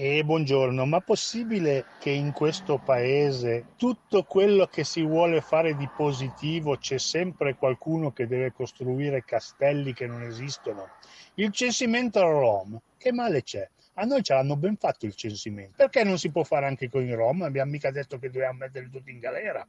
E 0.00 0.22
buongiorno, 0.22 0.86
ma 0.86 1.00
possibile 1.00 1.84
che 1.98 2.10
in 2.10 2.30
questo 2.30 2.78
paese 2.78 3.70
tutto 3.74 4.22
quello 4.22 4.66
che 4.66 4.84
si 4.84 5.02
vuole 5.02 5.40
fare 5.40 5.74
di 5.74 5.88
positivo 5.92 6.76
c'è 6.76 6.98
sempre 6.98 7.56
qualcuno 7.56 8.12
che 8.12 8.28
deve 8.28 8.52
costruire 8.52 9.24
castelli 9.24 9.92
che 9.92 10.06
non 10.06 10.22
esistono? 10.22 10.86
Il 11.34 11.50
censimento 11.50 12.20
Rom, 12.20 12.80
che 12.96 13.10
male 13.10 13.42
c'è? 13.42 13.68
A 13.94 14.04
noi 14.04 14.22
ce 14.22 14.34
l'hanno 14.34 14.56
ben 14.56 14.76
fatto 14.76 15.04
il 15.04 15.16
censimento. 15.16 15.74
Perché 15.78 16.04
non 16.04 16.16
si 16.16 16.30
può 16.30 16.44
fare 16.44 16.66
anche 16.66 16.88
con 16.88 17.02
i 17.04 17.12
Rom? 17.12 17.42
Abbiamo 17.42 17.72
mica 17.72 17.90
detto 17.90 18.20
che 18.20 18.30
dobbiamo 18.30 18.58
mettere 18.58 18.88
tutti 18.88 19.10
in 19.10 19.18
galera 19.18 19.66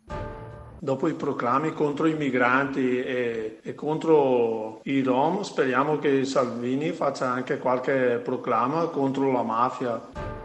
dopo 0.79 1.07
i 1.07 1.13
proclami 1.13 1.73
contro 1.73 2.07
i 2.07 2.13
migranti 2.13 3.01
e, 3.01 3.59
e, 3.61 3.75
contro 3.75 4.79
i 4.83 5.01
Rom, 5.01 5.41
speriamo 5.41 5.99
che 5.99 6.25
Salvini 6.25 6.91
faccia 6.91 7.29
anche 7.29 7.57
qualche 7.57 8.21
proclama 8.23 8.85
contro 8.85 9.31
la 9.31 9.43
mafia. 9.43 10.38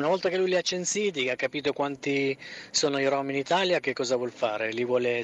Una 0.00 0.08
volta 0.08 0.30
che 0.30 0.38
lui 0.38 0.48
li 0.48 0.56
ha 0.56 0.62
censiti, 0.62 1.28
ha 1.28 1.36
capito 1.36 1.74
quanti 1.74 2.34
sono 2.70 2.98
i 2.98 3.06
rom 3.06 3.28
in 3.28 3.36
Italia, 3.36 3.80
che 3.80 3.92
cosa 3.92 4.16
vuol 4.16 4.32
fare? 4.32 4.72
Li 4.72 4.82
vuole 4.82 5.22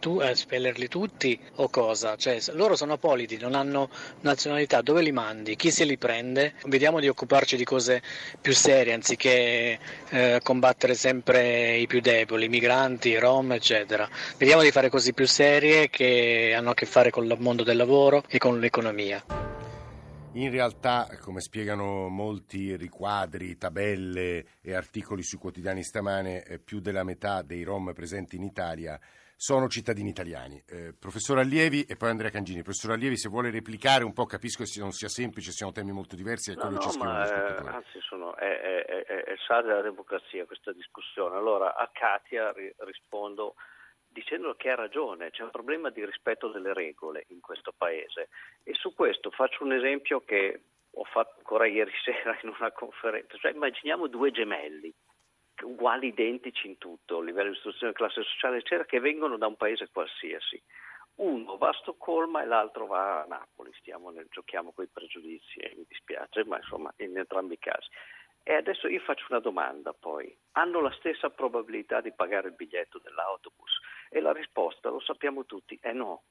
tu, 0.00 0.20
eh, 0.22 0.34
spellerli 0.34 0.88
tutti 0.88 1.38
o 1.56 1.68
cosa? 1.68 2.16
Cioè, 2.16 2.38
loro 2.52 2.76
sono 2.76 2.94
apolidi, 2.94 3.36
non 3.36 3.54
hanno 3.54 3.90
nazionalità, 4.22 4.80
dove 4.80 5.02
li 5.02 5.12
mandi? 5.12 5.54
Chi 5.54 5.70
se 5.70 5.84
li 5.84 5.98
prende? 5.98 6.54
Vediamo 6.64 6.98
di 6.98 7.08
occuparci 7.08 7.56
di 7.58 7.64
cose 7.64 8.00
più 8.40 8.54
serie 8.54 8.94
anziché 8.94 9.78
eh, 10.08 10.40
combattere 10.42 10.94
sempre 10.94 11.76
i 11.76 11.86
più 11.86 12.00
deboli, 12.00 12.46
i 12.46 12.48
migranti, 12.48 13.10
i 13.10 13.18
rom, 13.18 13.52
eccetera. 13.52 14.08
Vediamo 14.38 14.62
di 14.62 14.70
fare 14.70 14.88
cose 14.88 15.12
più 15.12 15.26
serie 15.26 15.90
che 15.90 16.54
hanno 16.56 16.70
a 16.70 16.74
che 16.74 16.86
fare 16.86 17.10
con 17.10 17.26
il 17.26 17.36
mondo 17.38 17.64
del 17.64 17.76
lavoro 17.76 18.24
e 18.28 18.38
con 18.38 18.58
l'economia. 18.60 19.45
In 20.36 20.50
realtà, 20.50 21.08
come 21.22 21.40
spiegano 21.40 22.08
molti 22.08 22.76
riquadri, 22.76 23.56
tabelle 23.56 24.44
e 24.60 24.74
articoli 24.74 25.22
sui 25.22 25.38
quotidiani 25.38 25.82
stamane, 25.82 26.44
eh, 26.44 26.58
più 26.58 26.80
della 26.80 27.04
metà 27.04 27.40
dei 27.40 27.62
Rom 27.62 27.94
presenti 27.94 28.36
in 28.36 28.42
Italia 28.42 29.00
sono 29.34 29.66
cittadini 29.68 30.10
italiani. 30.10 30.62
Eh, 30.68 30.92
professor 30.92 31.38
Allievi 31.38 31.84
e 31.84 31.96
poi 31.96 32.10
Andrea 32.10 32.28
Cangini. 32.28 32.60
Professor 32.60 32.92
Allievi, 32.92 33.16
se 33.16 33.30
vuole 33.30 33.50
replicare 33.50 34.04
un 34.04 34.12
po', 34.12 34.26
capisco 34.26 34.62
che 34.64 34.78
non 34.78 34.92
sia 34.92 35.08
semplice, 35.08 35.52
siano 35.52 35.72
temi 35.72 35.92
molto 35.92 36.16
diversi. 36.16 36.54
No, 36.54 36.68
no, 36.68 36.80
ma, 36.98 37.26
eh, 37.26 37.68
anzi, 37.68 37.98
sono, 38.00 38.36
è, 38.36 38.44
è, 38.44 38.84
è, 38.84 39.24
è 39.24 39.34
sale 39.46 39.68
della 39.68 39.80
democrazia 39.80 40.44
questa 40.44 40.72
discussione. 40.72 41.34
Allora, 41.36 41.74
a 41.76 41.88
Katia 41.90 42.52
ri- 42.52 42.74
rispondo 42.80 43.54
dicendo 44.16 44.54
che 44.54 44.70
ha 44.70 44.74
ragione, 44.74 45.30
c'è 45.30 45.42
un 45.42 45.50
problema 45.50 45.90
di 45.90 46.02
rispetto 46.02 46.48
delle 46.48 46.72
regole 46.72 47.26
in 47.28 47.40
questo 47.40 47.74
paese 47.76 48.30
e 48.62 48.72
su 48.72 48.94
questo 48.94 49.30
faccio 49.30 49.62
un 49.62 49.74
esempio 49.74 50.24
che 50.24 50.62
ho 50.90 51.04
fatto 51.04 51.34
ancora 51.36 51.66
ieri 51.68 51.92
sera 52.02 52.38
in 52.42 52.54
una 52.58 52.72
conferenza, 52.72 53.36
cioè 53.36 53.52
immaginiamo 53.52 54.06
due 54.06 54.30
gemelli 54.30 54.92
uguali, 55.62 56.08
identici 56.08 56.66
in 56.66 56.78
tutto, 56.78 57.18
a 57.18 57.22
livello 57.22 57.50
di 57.50 57.56
istruzione, 57.56 57.92
classe 57.92 58.22
sociale, 58.22 58.58
eccetera, 58.58 58.84
che 58.84 59.00
vengono 59.00 59.38
da 59.38 59.46
un 59.46 59.56
paese 59.56 59.88
qualsiasi. 59.90 60.62
Uno 61.16 61.56
va 61.56 61.70
a 61.70 61.78
Stoccolma 61.80 62.42
e 62.42 62.46
l'altro 62.46 62.86
va 62.86 63.22
a 63.22 63.26
Napoli, 63.26 63.72
Stiamo 63.78 64.10
nel, 64.10 64.26
giochiamo 64.30 64.72
con 64.72 64.84
i 64.84 64.90
pregiudizi 64.92 65.60
e 65.60 65.72
mi 65.76 65.86
dispiace, 65.88 66.44
ma 66.44 66.58
insomma 66.58 66.92
in 66.98 67.16
entrambi 67.16 67.54
i 67.54 67.58
casi. 67.58 67.88
E 68.42 68.54
adesso 68.54 68.86
io 68.86 69.00
faccio 69.00 69.26
una 69.30 69.40
domanda 69.40 69.92
poi. 69.92 70.32
Hanno 70.52 70.80
la 70.80 70.92
stessa 70.92 71.30
probabilità 71.30 72.00
di 72.00 72.12
pagare 72.12 72.48
il 72.48 72.54
biglietto 72.54 73.00
dell'autobus? 73.02 73.75
E 74.16 74.20
la 74.22 74.32
risposta, 74.32 74.88
lo 74.88 74.98
sappiamo 74.98 75.44
tutti, 75.44 75.78
è 75.78 75.92
no. 75.92 76.22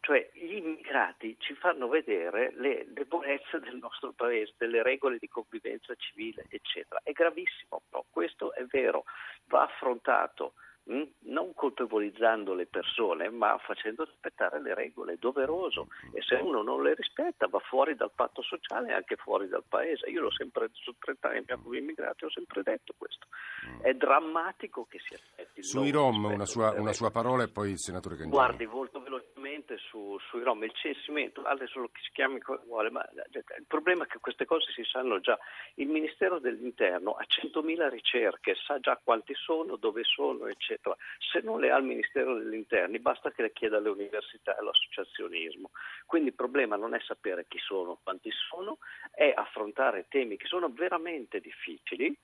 Cioè 0.00 0.28
gli 0.34 0.56
immigrati 0.56 1.34
ci 1.38 1.54
fanno 1.54 1.88
vedere 1.88 2.52
le 2.56 2.84
debolezze 2.88 3.58
del 3.58 3.76
nostro 3.76 4.12
paese, 4.12 4.52
delle 4.58 4.82
regole 4.82 5.16
di 5.16 5.28
convivenza 5.28 5.94
civile, 5.94 6.44
eccetera. 6.50 7.00
È 7.02 7.12
gravissimo, 7.12 7.80
però 7.88 8.04
questo 8.10 8.52
è 8.52 8.66
vero, 8.66 9.04
va 9.46 9.62
affrontato? 9.62 10.52
Non 10.84 11.54
colpevolizzando 11.54 12.54
le 12.54 12.66
persone, 12.66 13.30
ma 13.30 13.56
facendo 13.58 14.04
rispettare 14.04 14.60
le 14.60 14.74
regole, 14.74 15.14
è 15.14 15.16
doveroso. 15.16 15.88
E 16.12 16.22
se 16.22 16.34
uno 16.36 16.62
non 16.62 16.82
le 16.82 16.94
rispetta 16.94 17.46
va 17.46 17.60
fuori 17.60 17.94
dal 17.94 18.10
patto 18.14 18.42
sociale 18.42 18.90
e 18.90 18.94
anche 18.94 19.16
fuori 19.16 19.48
dal 19.48 19.64
paese. 19.66 20.10
Io 20.10 20.22
l'ho 20.22 20.32
sempre, 20.32 20.70
su 20.72 20.94
30 20.98 21.28
anni 21.28 21.38
abbiamo 21.38 21.72
immigrati, 21.74 22.24
ho 22.24 22.30
sempre 22.30 22.62
detto 22.62 22.94
questo. 22.98 23.26
Mm. 23.66 23.80
È 23.80 23.94
drammatico 23.94 24.86
che 24.88 24.98
si 24.98 25.14
aspetti. 25.14 25.62
Sui 25.62 25.90
Rom, 25.90 26.24
una 26.24 26.46
sua, 26.46 26.72
una 26.72 26.92
sua, 26.92 27.10
parola 27.10 27.44
e 27.44 27.48
poi 27.48 27.70
il 27.70 27.78
senatore 27.78 28.16
Candiani. 28.16 28.44
Guardi, 28.44 28.66
molto 28.66 29.00
velocemente 29.00 29.76
su, 29.78 30.18
sui 30.28 30.42
Rom, 30.42 30.64
il 30.64 30.72
censimento, 30.74 31.42
adesso 31.42 31.78
lo 31.78 31.90
si 32.00 32.10
chiami 32.12 32.40
come 32.40 32.60
vuole, 32.66 32.90
ma 32.90 33.08
il 33.12 33.64
problema 33.68 34.04
è 34.04 34.06
che 34.08 34.18
queste 34.18 34.44
cose 34.44 34.72
si 34.72 34.82
sanno 34.82 35.20
già. 35.20 35.38
Il 35.74 35.88
Ministero 35.88 36.40
dell'Interno 36.40 37.12
ha 37.12 37.24
100.000 37.24 37.88
ricerche, 37.88 38.56
sa 38.66 38.80
già 38.80 39.00
quanti 39.02 39.34
sono, 39.34 39.76
dove 39.76 40.02
sono, 40.02 40.46
eccetera 40.46 40.71
eccetera. 40.72 40.96
Se 41.18 41.40
non 41.40 41.60
le 41.60 41.70
ha 41.70 41.76
il 41.76 41.84
Ministero 41.84 42.34
degli 42.38 42.54
Interni, 42.54 42.98
basta 42.98 43.30
che 43.30 43.42
le 43.42 43.52
chieda 43.52 43.78
alle 43.78 43.90
università 43.90 44.54
e 44.54 44.60
all'associazionismo. 44.60 45.70
Quindi 46.06 46.28
il 46.28 46.34
problema 46.34 46.76
non 46.76 46.94
è 46.94 47.00
sapere 47.00 47.46
chi 47.48 47.58
sono, 47.58 48.00
quanti 48.02 48.30
sono, 48.30 48.78
è 49.10 49.32
affrontare 49.34 50.06
temi 50.08 50.36
che 50.36 50.46
sono 50.46 50.68
veramente 50.70 51.40
difficili, 51.40 52.16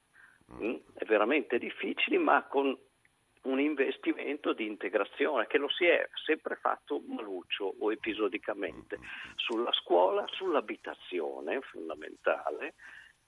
mh, 0.46 0.66
mm, 0.66 0.76
veramente 1.06 1.58
difficili, 1.58 2.18
ma 2.18 2.44
con 2.44 2.76
un 3.40 3.60
investimento 3.60 4.52
di 4.52 4.66
integrazione 4.66 5.46
che 5.46 5.58
lo 5.58 5.70
si 5.70 5.86
è 5.86 6.06
sempre 6.26 6.56
fatto 6.56 7.00
maluccio 7.06 7.76
o 7.78 7.92
episodicamente 7.92 8.98
sulla 9.36 9.72
scuola, 9.72 10.24
sull'abitazione 10.26 11.60
fondamentale 11.62 12.74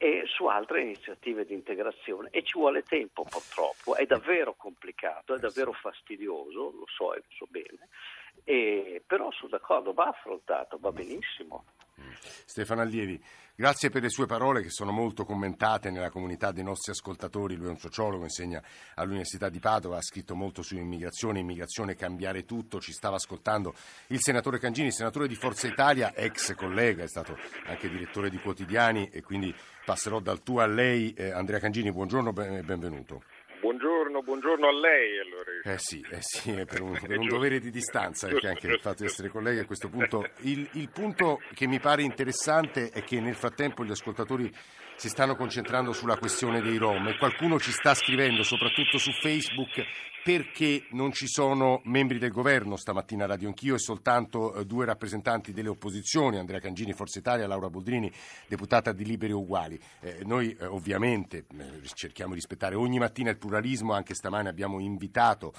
e 0.03 0.23
su 0.25 0.47
altre 0.47 0.81
iniziative 0.81 1.45
di 1.45 1.53
integrazione. 1.53 2.31
E 2.31 2.43
ci 2.43 2.59
vuole 2.59 2.83
tempo 2.83 3.23
purtroppo, 3.23 3.97
è 3.97 4.07
davvero 4.07 4.55
complicato, 4.55 5.35
è 5.35 5.39
davvero 5.39 5.73
fastidioso, 5.73 6.71
lo 6.71 6.87
so 6.87 7.13
e 7.13 7.19
lo 7.19 7.35
so 7.37 7.47
bene, 7.51 7.89
e, 8.45 9.03
però 9.07 9.31
sono 9.31 9.51
d'accordo, 9.51 9.93
va 9.93 10.05
affrontato, 10.05 10.79
va 10.81 10.91
benissimo. 10.91 11.65
Stefano 12.45 12.81
Allievi, 12.81 13.23
grazie 13.55 13.91
per 13.91 14.03
le 14.03 14.09
sue 14.09 14.27
parole 14.27 14.63
che 14.63 14.71
sono 14.71 14.91
molto 14.91 15.25
commentate 15.25 15.91
nella 15.91 16.11
comunità 16.11 16.53
dei 16.53 16.65
nostri 16.65 16.93
ascoltatori. 16.93 17.57
Lui 17.57 17.67
è 17.67 17.71
un 17.71 17.79
sociologo, 17.79 18.25
insegna 18.25 18.63
all'Università 18.95 19.49
di 19.49 19.59
Padova, 19.59 19.99
ha 19.99 20.03
scritto 20.03 20.35
molto 20.35 20.63
su 20.63 20.77
immigrazione, 20.77 21.41
immigrazione, 21.41 21.95
cambiare 21.95 22.45
tutto. 22.45 22.81
Ci 22.81 22.93
stava 22.93 23.17
ascoltando 23.17 23.75
il 24.09 24.21
senatore 24.21 24.59
Cangini, 24.59 24.91
senatore 24.93 25.29
di 25.29 25.35
Forza 25.35 25.67
Italia, 25.67 26.15
ex 26.15 26.55
collega, 26.55 27.05
è 27.05 27.09
stato 27.09 27.37
anche 27.67 27.89
direttore 27.89 28.31
di 28.31 28.39
quotidiani 28.39 29.09
e 29.11 29.23
quindi 29.23 29.55
passerò 29.85 30.21
dal 30.21 30.43
tuo 30.43 30.61
a 30.61 30.67
lei. 30.67 31.13
Eh, 31.15 31.31
Andrea 31.31 31.59
Cangini, 31.59 31.93
buongiorno 31.93 32.31
e 32.31 32.63
benvenuto. 32.63 33.23
Buongiorno, 33.61 34.23
buongiorno 34.23 34.67
a 34.69 34.73
lei 34.73 35.19
allora. 35.19 35.51
Eh 35.63 35.79
sì, 35.79 36.03
eh 36.11 36.23
sì 36.23 36.65
per, 36.65 36.81
un, 36.81 36.97
per 37.07 37.19
un 37.19 37.27
dovere 37.27 37.61
di 37.61 37.71
distanza, 37.71 38.27
perché 38.27 38.49
anche 38.49 38.67
il 38.69 38.81
fatto 38.81 39.03
di 39.03 39.09
essere 39.09 39.29
colleghi 39.29 39.59
a 39.59 39.67
questo 39.67 39.91
punto. 39.91 40.27
Il, 40.41 40.67
il 40.73 40.89
punto 40.89 41.41
che 41.53 41.67
mi 41.67 41.79
pare 41.79 42.03
interessante 42.03 42.89
è 42.89 43.03
che 43.05 43.21
nel 43.21 43.35
frattempo 43.35 43.85
gli 43.85 43.91
ascoltatori 43.91 44.51
si 45.01 45.09
stanno 45.09 45.35
concentrando 45.35 45.95
sulla 45.95 46.19
questione 46.19 46.61
dei 46.61 46.77
Rom 46.77 47.09
e 47.09 47.17
qualcuno 47.17 47.59
ci 47.59 47.73
sta 47.73 47.95
scrivendo, 47.95 48.43
soprattutto 48.43 48.99
su 48.99 49.11
Facebook, 49.13 49.83
perché 50.23 50.89
non 50.91 51.11
ci 51.11 51.27
sono 51.27 51.81
membri 51.85 52.19
del 52.19 52.31
governo 52.31 52.77
stamattina 52.77 53.25
a 53.25 53.29
Radio 53.29 53.49
Anch'io 53.49 53.77
e 53.77 53.79
soltanto 53.79 54.53
eh, 54.53 54.67
due 54.67 54.85
rappresentanti 54.85 55.55
delle 55.55 55.71
opposizioni, 55.71 56.37
Andrea 56.37 56.61
Cangini, 56.61 56.93
Forza 56.93 57.19
Italia, 57.19 57.47
Laura 57.47 57.71
Boldrini, 57.71 58.13
deputata 58.47 58.93
di 58.93 59.07
Liberi 59.07 59.33
Uguali. 59.33 59.81
Eh, 60.01 60.19
noi 60.27 60.53
eh, 60.53 60.67
ovviamente 60.67 61.47
eh, 61.59 61.81
cerchiamo 61.95 62.35
di 62.35 62.37
rispettare 62.37 62.75
ogni 62.75 62.99
mattina 62.99 63.31
il 63.31 63.39
pluralismo, 63.39 63.95
anche 63.95 64.13
stamane 64.13 64.51
abbiamo 64.51 64.81
invitato 64.81 65.55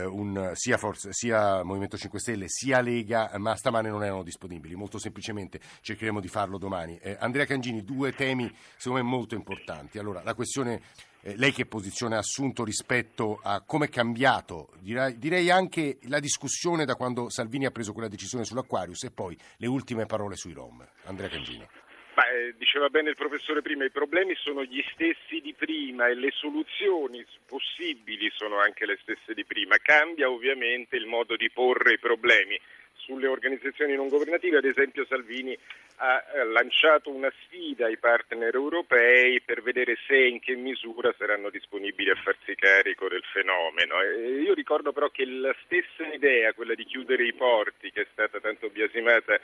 un, 0.00 0.52
sia, 0.54 0.78
Forza, 0.78 1.12
sia, 1.12 1.62
Movimento 1.62 1.96
5 1.96 2.18
Stelle 2.18 2.48
sia 2.48 2.80
Lega, 2.80 3.30
ma 3.36 3.54
stamane 3.56 3.90
non 3.90 4.02
erano 4.02 4.22
disponibili. 4.22 4.74
Molto 4.74 4.98
semplicemente 4.98 5.60
cercheremo 5.80 6.20
di 6.20 6.28
farlo 6.28 6.58
domani. 6.58 6.96
Eh, 6.98 7.16
Andrea 7.20 7.44
Cangini, 7.44 7.84
due 7.84 8.12
temi 8.12 8.50
secondo 8.76 9.02
me 9.02 9.08
molto 9.08 9.34
importanti. 9.34 9.98
Allora, 9.98 10.22
la 10.22 10.34
questione 10.34 10.80
eh, 11.22 11.36
lei 11.36 11.52
che 11.52 11.66
posizione 11.66 12.16
ha 12.16 12.18
assunto 12.18 12.64
rispetto 12.64 13.38
a 13.42 13.60
come 13.60 13.86
è 13.86 13.88
cambiato, 13.88 14.70
direi, 14.80 15.50
anche 15.50 15.98
la 16.08 16.18
discussione 16.18 16.84
da 16.84 16.96
quando 16.96 17.30
Salvini 17.30 17.66
ha 17.66 17.70
preso 17.70 17.92
quella 17.92 18.08
decisione 18.08 18.44
sull'Aquarius 18.44 19.04
e 19.04 19.10
poi 19.10 19.38
le 19.58 19.66
ultime 19.68 20.06
parole 20.06 20.36
sui 20.36 20.52
Rom. 20.52 20.84
Andrea 21.04 21.28
Cangini. 21.28 21.66
Ma, 22.14 22.28
eh, 22.28 22.54
diceva 22.58 22.90
bene 22.90 23.08
il 23.08 23.16
professore 23.16 23.62
prima, 23.62 23.84
i 23.84 23.90
problemi 23.90 24.34
sono 24.34 24.64
gli 24.64 24.84
stessi 24.92 25.40
di 25.40 25.54
prima 25.54 26.08
e 26.08 26.14
le 26.14 26.30
soluzioni 26.30 27.24
possibili 27.46 28.30
sono 28.34 28.58
anche 28.58 28.84
le 28.84 28.98
stesse 29.00 29.32
di 29.32 29.44
prima. 29.46 29.76
Cambia 29.78 30.28
ovviamente 30.28 30.96
il 30.96 31.06
modo 31.06 31.36
di 31.36 31.50
porre 31.50 31.94
i 31.94 31.98
problemi. 31.98 32.60
Sulle 32.96 33.26
organizzazioni 33.26 33.96
non 33.96 34.08
governative, 34.08 34.58
ad 34.58 34.64
esempio, 34.64 35.06
Salvini 35.06 35.58
ha 35.96 36.22
eh, 36.34 36.44
lanciato 36.44 37.10
una 37.10 37.32
sfida 37.44 37.86
ai 37.86 37.96
partner 37.96 38.54
europei 38.54 39.40
per 39.40 39.62
vedere 39.62 39.96
se 40.06 40.14
e 40.14 40.28
in 40.28 40.38
che 40.38 40.54
misura 40.54 41.14
saranno 41.16 41.48
disponibili 41.48 42.10
a 42.10 42.20
farsi 42.22 42.54
carico 42.54 43.08
del 43.08 43.24
fenomeno. 43.32 44.00
E 44.02 44.42
io 44.42 44.52
ricordo 44.52 44.92
però 44.92 45.08
che 45.08 45.24
la 45.24 45.54
stessa 45.64 46.06
idea, 46.12 46.52
quella 46.52 46.74
di 46.74 46.84
chiudere 46.84 47.24
i 47.24 47.32
porti, 47.32 47.90
che 47.90 48.02
è 48.02 48.06
stata 48.12 48.38
tanto 48.38 48.68
biasimata 48.68 49.40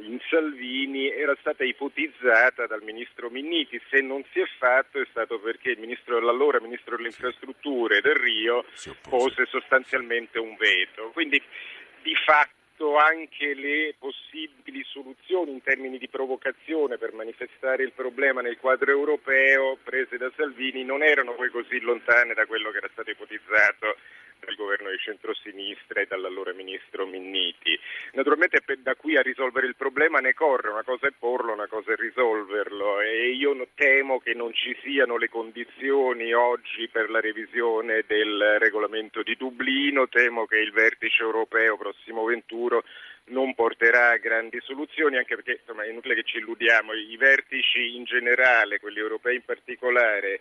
in 0.00 0.18
Salvini 0.28 1.10
era 1.10 1.36
stata 1.40 1.64
ipotizzata 1.64 2.66
dal 2.66 2.82
ministro 2.82 3.30
Minniti. 3.30 3.80
Se 3.90 4.00
non 4.00 4.24
si 4.32 4.40
è 4.40 4.46
fatto 4.58 5.00
è 5.00 5.06
stato 5.10 5.38
perché 5.38 5.70
il 5.70 5.78
ministro, 5.78 6.20
l'allora 6.20 6.60
ministro 6.60 6.96
delle 6.96 7.08
infrastrutture 7.08 8.00
del 8.00 8.16
Rio 8.16 8.64
pose 9.08 9.46
sostanzialmente 9.46 10.38
un 10.38 10.56
veto. 10.56 11.10
Quindi 11.12 11.40
di 12.02 12.14
fatto 12.24 12.96
anche 12.96 13.54
le 13.54 13.94
possibili 13.98 14.82
soluzioni 14.84 15.52
in 15.52 15.62
termini 15.62 15.98
di 15.98 16.08
provocazione 16.08 16.98
per 16.98 17.12
manifestare 17.12 17.84
il 17.84 17.92
problema 17.92 18.40
nel 18.40 18.58
quadro 18.58 18.90
europeo 18.90 19.78
prese 19.84 20.16
da 20.16 20.32
Salvini 20.36 20.82
non 20.82 21.02
erano 21.02 21.34
poi 21.34 21.50
così 21.50 21.78
lontane 21.80 22.34
da 22.34 22.46
quello 22.46 22.70
che 22.70 22.78
era 22.78 22.90
stato 22.92 23.10
ipotizzato 23.10 23.96
dal 24.44 24.54
governo 24.56 24.90
di 24.90 24.98
centrosinistra 24.98 26.00
e 26.00 26.06
dall'allora 26.06 26.52
ministro 26.52 27.06
Minniti. 27.06 27.78
Naturalmente 28.12 28.60
da 28.78 28.94
qui 28.96 29.16
a 29.16 29.22
risolvere 29.22 29.66
il 29.66 29.76
problema 29.76 30.18
ne 30.18 30.34
corre, 30.34 30.70
una 30.70 30.82
cosa 30.82 31.06
è 31.06 31.12
porlo, 31.16 31.52
una 31.52 31.68
cosa 31.68 31.92
è 31.92 31.96
risolverlo 31.96 33.00
e 33.00 33.30
io 33.30 33.50
temo 33.74 34.18
che 34.18 34.34
non 34.34 34.52
ci 34.52 34.76
siano 34.82 35.16
le 35.16 35.28
condizioni 35.28 36.32
oggi 36.32 36.88
per 36.88 37.10
la 37.10 37.20
revisione 37.20 38.04
del 38.06 38.56
regolamento 38.58 39.22
di 39.22 39.36
Dublino, 39.36 40.08
temo 40.08 40.46
che 40.46 40.58
il 40.58 40.72
vertice 40.72 41.22
europeo 41.22 41.76
prossimo 41.76 42.24
21 42.24 42.82
non 43.24 43.54
porterà 43.54 44.10
a 44.10 44.16
grandi 44.16 44.58
soluzioni, 44.62 45.16
anche 45.16 45.36
perché 45.36 45.58
insomma, 45.60 45.84
è 45.84 45.90
inutile 45.90 46.16
che 46.16 46.24
ci 46.24 46.38
illudiamo, 46.38 46.92
i 46.92 47.16
vertici 47.16 47.94
in 47.94 48.04
generale, 48.04 48.80
quelli 48.80 48.98
europei 48.98 49.36
in 49.36 49.44
particolare, 49.44 50.40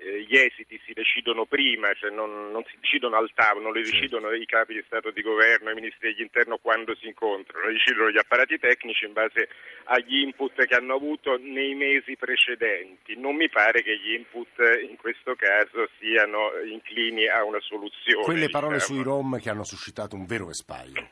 eh, 0.00 0.22
gli 0.22 0.36
esiti 0.36 0.80
si 0.86 0.92
decidono 0.92 1.44
prima, 1.44 1.92
cioè 1.94 2.10
non, 2.10 2.52
non, 2.52 2.62
si 2.70 2.76
decidono 2.80 3.16
al 3.16 3.30
tavolo, 3.34 3.64
non 3.64 3.74
li 3.74 3.82
decidono 3.82 4.32
i 4.32 4.46
capi 4.46 4.74
di 4.74 4.82
Stato 4.86 5.10
di 5.10 5.22
governo, 5.22 5.70
i 5.70 5.74
ministri 5.74 6.12
dell'interno 6.12 6.58
quando 6.58 6.94
si 6.94 7.08
incontrano, 7.08 7.66
li 7.66 7.74
decidono 7.74 8.10
gli 8.10 8.18
apparati 8.18 8.58
tecnici 8.58 9.06
in 9.06 9.12
base 9.12 9.48
agli 9.84 10.22
input 10.22 10.64
che 10.66 10.74
hanno 10.74 10.94
avuto 10.94 11.36
nei 11.36 11.74
mesi 11.74 12.16
precedenti. 12.16 13.16
Non 13.16 13.34
mi 13.34 13.48
pare 13.48 13.82
che 13.82 13.98
gli 13.98 14.12
input 14.12 14.58
in 14.88 14.96
questo 14.96 15.34
caso 15.34 15.88
siano 15.98 16.52
inclini 16.64 17.26
a 17.26 17.42
una 17.42 17.60
soluzione. 17.60 18.24
Quelle 18.24 18.50
parole 18.50 18.74
diciamo. 18.74 18.94
sui 18.94 19.04
Rom 19.04 19.40
che 19.40 19.50
hanno 19.50 19.64
suscitato 19.64 20.14
un 20.14 20.26
vero 20.26 20.46
vespaio. 20.46 21.10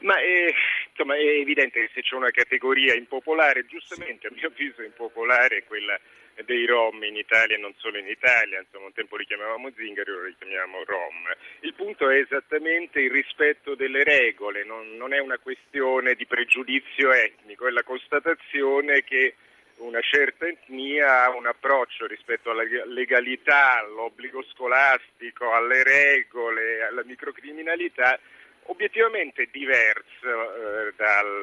Ma 0.00 0.14
è, 0.20 0.52
insomma, 0.90 1.16
è 1.16 1.24
evidente 1.24 1.80
che 1.80 1.90
se 1.94 2.02
c'è 2.02 2.14
una 2.14 2.30
categoria 2.30 2.94
impopolare, 2.94 3.66
giustamente 3.66 4.28
a 4.28 4.30
mio 4.32 4.48
avviso 4.48 4.82
impopolare 4.82 5.56
è 5.58 5.64
quella 5.64 5.98
dei 6.44 6.66
Rom 6.66 7.02
in 7.02 7.16
Italia 7.16 7.56
e 7.56 7.60
non 7.60 7.74
solo 7.76 7.98
in 7.98 8.06
Italia, 8.06 8.60
insomma 8.60 8.86
un 8.86 8.92
tempo 8.92 9.16
li 9.16 9.26
chiamavamo 9.26 9.70
zingari, 9.74 10.10
ora 10.10 10.26
li 10.26 10.34
chiamiamo 10.38 10.84
Rom. 10.84 11.34
Il 11.60 11.74
punto 11.74 12.08
è 12.10 12.18
esattamente 12.18 13.00
il 13.00 13.10
rispetto 13.10 13.74
delle 13.74 14.04
regole, 14.04 14.64
non, 14.64 14.96
non 14.96 15.12
è 15.12 15.18
una 15.18 15.38
questione 15.38 16.14
di 16.14 16.26
pregiudizio 16.26 17.12
etnico, 17.12 17.66
è 17.66 17.70
la 17.70 17.82
constatazione 17.82 19.02
che 19.02 19.34
una 19.78 20.00
certa 20.00 20.46
etnia 20.46 21.24
ha 21.24 21.30
un 21.30 21.46
approccio 21.46 22.06
rispetto 22.06 22.50
alla 22.50 22.64
legalità, 22.86 23.78
all'obbligo 23.78 24.42
scolastico, 24.42 25.52
alle 25.52 25.82
regole, 25.82 26.82
alla 26.82 27.04
microcriminalità 27.04 28.18
obiettivamente 28.68 29.48
diverso 29.50 30.26
eh, 30.26 30.92
dal, 30.96 31.42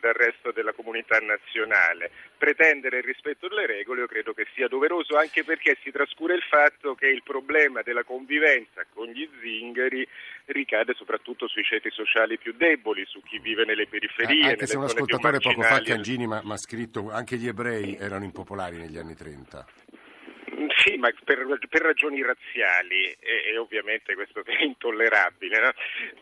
dal, 0.00 0.12
resto 0.12 0.52
della 0.52 0.72
comunità 0.72 1.18
nazionale. 1.18 2.10
Pretendere 2.36 2.98
il 2.98 3.04
rispetto 3.04 3.48
delle 3.48 3.66
regole 3.66 4.00
io 4.00 4.06
credo 4.06 4.32
che 4.32 4.46
sia 4.54 4.68
doveroso 4.68 5.16
anche 5.16 5.44
perché 5.44 5.76
si 5.82 5.90
trascura 5.90 6.34
il 6.34 6.42
fatto 6.42 6.94
che 6.94 7.06
il 7.06 7.22
problema 7.22 7.82
della 7.82 8.04
convivenza 8.04 8.84
con 8.92 9.06
gli 9.06 9.28
zingari 9.40 10.06
ricade 10.46 10.94
soprattutto 10.94 11.48
sui 11.48 11.64
ceti 11.64 11.90
sociali 11.90 12.38
più 12.38 12.52
deboli, 12.54 13.04
su 13.06 13.22
chi 13.22 13.38
vive 13.38 13.64
nelle 13.64 13.86
periferie. 13.86 14.46
Eh, 14.46 14.50
anche 14.50 14.66
se 14.66 14.76
un 14.76 14.84
ascoltatore 14.84 15.38
poco 15.38 15.62
fa 15.62 15.80
Cangini 15.80 16.26
mi 16.26 16.40
ha 16.52 16.56
scritto 16.56 17.10
anche 17.10 17.36
gli 17.36 17.48
ebrei 17.48 17.96
erano 17.96 18.24
impopolari 18.24 18.76
negli 18.76 18.98
anni 18.98 19.14
30. 19.14 19.66
Sì, 20.76 20.96
ma 20.96 21.10
per, 21.24 21.58
per 21.68 21.82
ragioni 21.82 22.22
razziali 22.22 23.16
e, 23.20 23.52
e, 23.52 23.56
ovviamente 23.58 24.14
questo 24.14 24.42
è 24.44 24.62
intollerabile, 24.62 25.60
no? 25.60 25.70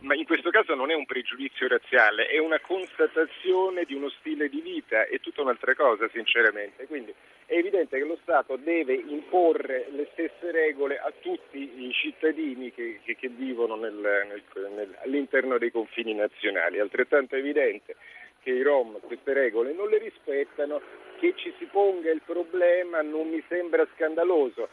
ma 0.00 0.14
in 0.14 0.24
questo 0.24 0.50
caso 0.50 0.74
non 0.74 0.90
è 0.90 0.94
un 0.94 1.04
pregiudizio 1.04 1.68
razziale, 1.68 2.26
è 2.26 2.38
una 2.38 2.60
constatazione 2.60 3.84
di 3.84 3.94
uno 3.94 4.08
stile 4.10 4.48
di 4.48 4.60
vita, 4.60 5.06
è 5.06 5.20
tutta 5.20 5.42
un'altra 5.42 5.74
cosa 5.74 6.08
sinceramente. 6.12 6.86
Quindi 6.86 7.14
è 7.46 7.56
evidente 7.56 7.98
che 7.98 8.04
lo 8.04 8.18
Stato 8.22 8.56
deve 8.56 8.94
imporre 8.94 9.86
le 9.90 10.08
stesse 10.12 10.50
regole 10.50 10.98
a 10.98 11.12
tutti 11.20 11.84
i 11.84 11.92
cittadini 11.92 12.72
che, 12.72 13.00
che, 13.04 13.16
che 13.16 13.28
vivono 13.28 13.76
nel, 13.76 13.94
nel, 13.94 14.42
nel, 14.74 14.96
all'interno 15.02 15.58
dei 15.58 15.70
confini 15.70 16.14
nazionali, 16.14 16.78
altrettanto 16.78 17.36
evidente 17.36 17.96
che 18.42 18.50
i 18.50 18.62
Rom 18.62 18.98
queste 19.00 19.32
regole 19.32 19.72
non 19.72 19.88
le 19.88 19.98
rispettano 19.98 20.80
che 21.22 21.34
ci 21.36 21.54
si 21.56 21.66
ponga 21.66 22.10
il 22.10 22.20
problema 22.26 23.00
non 23.00 23.28
mi 23.28 23.40
sembra 23.46 23.86
scandaloso. 23.94 24.68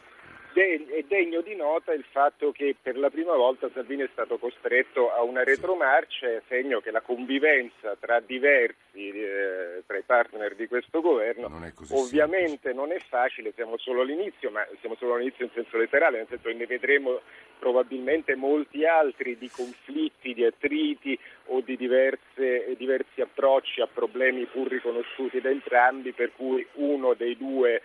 È 0.52 1.04
degno 1.06 1.40
di 1.42 1.54
nota 1.54 1.92
il 1.92 2.04
fatto 2.10 2.50
che 2.50 2.74
per 2.80 2.98
la 2.98 3.10
prima 3.10 3.34
volta 3.34 3.70
Salvini 3.72 4.02
è 4.02 4.08
stato 4.12 4.38
costretto 4.38 5.12
a 5.12 5.22
una 5.22 5.44
retromarcia, 5.44 6.40
segno 6.48 6.80
che 6.80 6.90
la 6.90 7.00
convivenza 7.00 7.96
tra 7.98 8.20
diversi, 8.20 9.10
eh, 9.10 9.82
tra 9.86 9.96
i 9.96 10.02
partner 10.02 10.54
di 10.56 10.66
questo 10.66 11.00
governo, 11.00 11.48
non 11.48 11.72
ovviamente 11.90 12.70
semplice. 12.70 12.74
non 12.74 12.92
è 12.92 12.98
facile, 12.98 13.52
siamo 13.54 13.76
solo 13.78 14.00
all'inizio, 14.00 14.50
ma 14.50 14.66
siamo 14.80 14.96
solo 14.96 15.14
all'inizio 15.14 15.44
in 15.44 15.50
senso 15.54 15.76
letterale, 15.76 16.18
nel 16.18 16.26
senso 16.28 16.48
che 16.48 16.54
ne 16.54 16.66
vedremo 16.66 17.20
probabilmente 17.58 18.34
molti 18.34 18.84
altri 18.86 19.36
di 19.38 19.48
conflitti, 19.50 20.34
di 20.34 20.44
attriti 20.44 21.18
o 21.46 21.60
di 21.60 21.76
diverse, 21.76 22.74
diversi 22.76 23.20
approcci 23.20 23.80
a 23.80 23.86
problemi 23.86 24.46
pur 24.46 24.68
riconosciuti 24.68 25.40
da 25.40 25.50
entrambi, 25.50 26.12
per 26.12 26.32
cui 26.34 26.66
uno 26.74 27.14
dei 27.14 27.36
due 27.36 27.82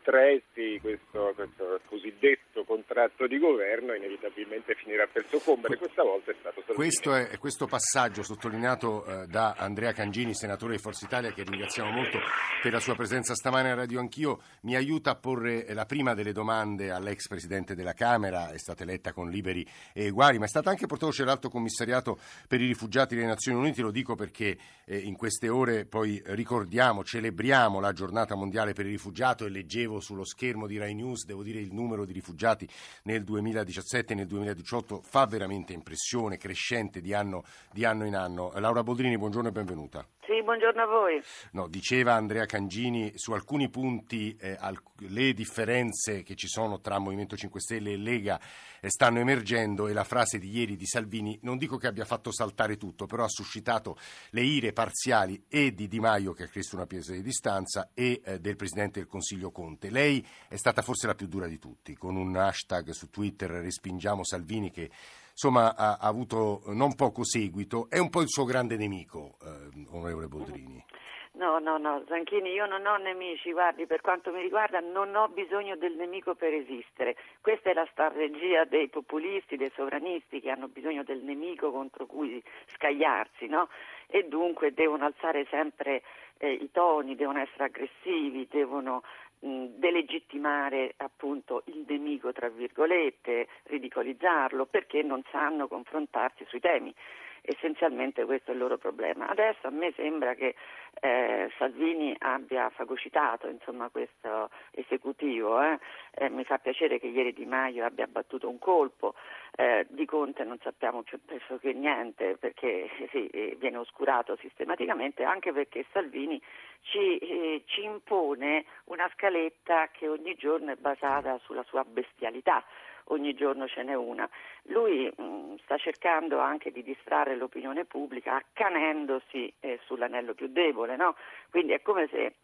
contraetti 0.00 0.80
questo, 0.80 1.32
questo, 1.34 1.80
cosiddetto 1.86 2.64
contratto 2.64 3.26
di 3.26 3.38
governo 3.38 3.94
inevitabilmente 3.94 4.74
finirà 4.74 5.06
per 5.06 5.26
soccombere. 5.28 5.76
Questa 5.76 6.02
volta 6.02 6.30
è 6.30 6.34
stato 6.38 6.62
questo, 6.74 7.14
è, 7.14 7.38
questo 7.38 7.66
passaggio 7.66 8.22
sottolineato 8.22 9.04
eh, 9.04 9.26
da 9.26 9.54
Andrea 9.56 9.92
Cangini, 9.92 10.34
senatore 10.34 10.76
di 10.76 10.78
Forza 10.80 11.04
Italia, 11.04 11.32
che 11.32 11.42
ringraziamo 11.42 11.90
molto 11.90 12.18
per 12.62 12.72
la 12.72 12.80
sua 12.80 12.94
presenza 12.94 13.34
stamane 13.34 13.70
a 13.70 13.74
Radio 13.74 14.00
Anch'io, 14.00 14.40
mi 14.62 14.76
aiuta 14.76 15.10
a 15.10 15.16
porre 15.16 15.66
la 15.74 15.84
prima 15.84 16.14
delle 16.14 16.32
domande 16.32 16.90
all'ex 16.90 17.28
Presidente 17.28 17.74
della 17.74 17.92
Camera, 17.92 18.50
è 18.50 18.58
stata 18.58 18.82
eletta 18.82 19.12
con 19.12 19.28
liberi 19.28 19.66
e 19.92 20.08
uguali, 20.08 20.38
ma 20.38 20.46
è 20.46 20.48
stata 20.48 20.70
anche 20.70 20.86
portavoce 20.86 21.22
dell'Alto 21.22 21.48
Commissariato 21.48 22.18
per 22.48 22.60
i 22.60 22.66
rifugiati 22.66 23.14
delle 23.14 23.26
Nazioni 23.26 23.58
Unite, 23.58 23.82
lo 23.82 23.90
dico 23.90 24.14
perché 24.14 24.56
eh, 24.84 24.98
in 24.98 25.16
queste 25.16 25.48
ore 25.48 25.84
poi 25.84 26.22
ricordiamo, 26.26 27.04
celebriamo 27.04 27.80
la 27.80 27.92
giornata 27.92 28.34
mondiale 28.34 28.72
per 28.72 28.86
i 28.86 28.90
rifugiati 28.90 29.44
e 29.44 29.48
leggiamo 29.48 29.68
leggevo 29.90 30.00
sullo 30.00 30.24
schermo 30.24 30.66
di 30.66 30.78
Rai 30.78 30.94
News, 30.94 31.24
devo 31.24 31.42
dire 31.42 31.58
il 31.58 31.72
numero 31.72 32.04
di 32.04 32.12
rifugiati 32.12 32.68
nel 33.04 33.24
2017 33.24 34.12
e 34.12 34.16
nel 34.16 34.26
2018 34.26 35.02
fa 35.02 35.26
veramente 35.26 35.72
impressione, 35.72 36.36
crescente 36.36 37.00
di 37.00 37.12
anno, 37.12 37.42
di 37.72 37.84
anno 37.84 38.06
in 38.06 38.14
anno. 38.14 38.52
Laura 38.54 38.82
Boldrini, 38.82 39.18
buongiorno 39.18 39.48
e 39.48 39.52
benvenuta. 39.52 40.06
Sì, 40.30 40.44
buongiorno 40.44 40.80
a 40.80 40.86
voi. 40.86 41.20
No, 41.52 41.66
diceva 41.66 42.14
Andrea 42.14 42.46
Cangini 42.46 43.10
su 43.16 43.32
alcuni 43.32 43.68
punti 43.68 44.36
eh, 44.40 44.56
al, 44.56 44.80
le 45.08 45.32
differenze 45.32 46.22
che 46.22 46.36
ci 46.36 46.46
sono 46.46 46.80
tra 46.80 47.00
Movimento 47.00 47.36
5 47.36 47.60
Stelle 47.60 47.90
e 47.90 47.96
Lega 47.96 48.38
eh, 48.80 48.88
stanno 48.90 49.18
emergendo 49.18 49.88
e 49.88 49.92
la 49.92 50.04
frase 50.04 50.38
di 50.38 50.48
ieri 50.50 50.76
di 50.76 50.86
Salvini 50.86 51.36
non 51.42 51.58
dico 51.58 51.78
che 51.78 51.88
abbia 51.88 52.04
fatto 52.04 52.30
saltare 52.30 52.76
tutto, 52.76 53.06
però 53.06 53.24
ha 53.24 53.28
suscitato 53.28 53.98
le 54.30 54.42
ire 54.42 54.72
parziali 54.72 55.46
e 55.48 55.74
di 55.74 55.88
Di 55.88 55.98
Maio 55.98 56.32
che 56.32 56.44
ha 56.44 56.48
chiesto 56.48 56.76
una 56.76 56.86
presa 56.86 57.10
di 57.12 57.22
distanza 57.22 57.90
e 57.92 58.20
eh, 58.24 58.38
del 58.38 58.54
Presidente 58.54 59.00
del 59.00 59.08
Consiglio 59.08 59.50
Conte. 59.50 59.79
Lei 59.88 60.26
è 60.48 60.56
stata 60.56 60.82
forse 60.82 61.06
la 61.06 61.14
più 61.14 61.28
dura 61.28 61.46
di 61.46 61.58
tutti, 61.58 61.96
con 61.96 62.16
un 62.16 62.36
hashtag 62.36 62.90
su 62.90 63.08
Twitter 63.08 63.50
respingiamo 63.50 64.24
Salvini 64.24 64.70
che 64.70 64.90
insomma 65.30 65.74
ha, 65.74 65.92
ha, 65.92 66.08
avuto 66.08 66.62
non 66.66 66.94
poco 66.94 67.24
seguito, 67.24 67.88
è 67.88 67.98
un 67.98 68.10
po' 68.10 68.20
il 68.20 68.28
suo 68.28 68.44
grande 68.44 68.76
nemico, 68.76 69.38
eh, 69.42 69.86
onorevole 69.88 70.26
Boldrini. 70.26 70.84
No, 71.32 71.58
no, 71.58 71.78
no, 71.78 72.02
Zanchini, 72.08 72.50
io 72.50 72.66
non 72.66 72.84
ho 72.84 72.96
nemici, 72.96 73.52
guardi, 73.52 73.86
per 73.86 74.00
quanto 74.00 74.32
mi 74.32 74.42
riguarda 74.42 74.80
non 74.80 75.14
ho 75.14 75.28
bisogno 75.28 75.76
del 75.76 75.94
nemico 75.94 76.34
per 76.34 76.52
esistere. 76.52 77.16
Questa 77.40 77.70
è 77.70 77.72
la 77.72 77.86
strategia 77.92 78.64
dei 78.64 78.88
populisti, 78.88 79.56
dei 79.56 79.70
sovranisti 79.74 80.40
che 80.40 80.50
hanno 80.50 80.68
bisogno 80.68 81.04
del 81.04 81.22
nemico 81.22 81.70
contro 81.70 82.04
cui 82.04 82.42
scagliarsi, 82.74 83.46
no? 83.46 83.68
E 84.08 84.24
dunque 84.24 84.74
devono 84.74 85.06
alzare 85.06 85.46
sempre 85.48 86.02
eh, 86.38 86.52
i 86.52 86.70
toni, 86.72 87.14
devono 87.14 87.38
essere 87.38 87.64
aggressivi, 87.64 88.48
devono 88.50 89.02
delegittimare 89.40 90.94
appunto 90.98 91.62
il 91.66 91.84
nemico 91.88 92.32
tra 92.32 92.48
virgolette, 92.48 93.48
ridicolizzarlo 93.64 94.66
perché 94.66 95.02
non 95.02 95.22
sanno 95.30 95.66
confrontarsi 95.66 96.44
sui 96.46 96.60
temi. 96.60 96.94
Essenzialmente 97.42 98.24
questo 98.26 98.50
è 98.50 98.54
il 98.54 98.60
loro 98.60 98.76
problema. 98.76 99.28
Adesso 99.28 99.66
a 99.66 99.70
me 99.70 99.92
sembra 99.96 100.34
che 100.34 100.54
eh, 101.00 101.50
Salvini 101.56 102.14
abbia 102.18 102.68
fagocitato 102.68 103.48
insomma, 103.48 103.88
questo 103.88 104.50
esecutivo. 104.72 105.60
Eh. 105.62 105.78
Eh, 106.12 106.28
mi 106.28 106.44
fa 106.44 106.58
piacere 106.58 106.98
che 106.98 107.06
ieri 107.06 107.32
Di 107.32 107.46
Maio 107.46 107.84
abbia 107.84 108.06
battuto 108.06 108.48
un 108.48 108.58
colpo. 108.58 109.14
Eh, 109.56 109.86
di 109.88 110.04
Conte 110.04 110.44
non 110.44 110.58
sappiamo 110.62 111.02
più 111.02 111.18
che 111.60 111.72
niente 111.72 112.36
perché 112.36 112.88
sì, 113.10 113.56
viene 113.58 113.78
oscurato 113.78 114.36
sistematicamente, 114.36 115.24
anche 115.24 115.52
perché 115.52 115.86
Salvini 115.92 116.40
ci, 116.82 117.18
eh, 117.18 117.62
ci 117.66 117.82
impone 117.82 118.64
una 118.84 119.08
scaletta 119.14 119.88
che 119.92 120.08
ogni 120.08 120.34
giorno 120.34 120.72
è 120.72 120.76
basata 120.76 121.38
sulla 121.44 121.64
sua 121.64 121.84
bestialità 121.84 122.64
ogni 123.10 123.34
giorno 123.34 123.68
ce 123.68 123.82
n'è 123.82 123.94
una. 123.94 124.28
Lui 124.64 125.12
mh, 125.14 125.22
mm, 125.22 125.54
sta 125.62 125.76
cercando 125.76 126.38
anche 126.38 126.72
di 126.72 126.82
distrarre 126.82 127.36
l'opinione 127.36 127.84
pubblica 127.84 128.36
accanendosi 128.36 129.52
eh, 129.60 129.78
sull'anello 129.84 130.34
più 130.34 130.48
debole, 130.48 130.96
no? 130.96 131.16
Quindi 131.50 131.72
è 131.72 131.82
come 131.82 132.08
se 132.08 132.34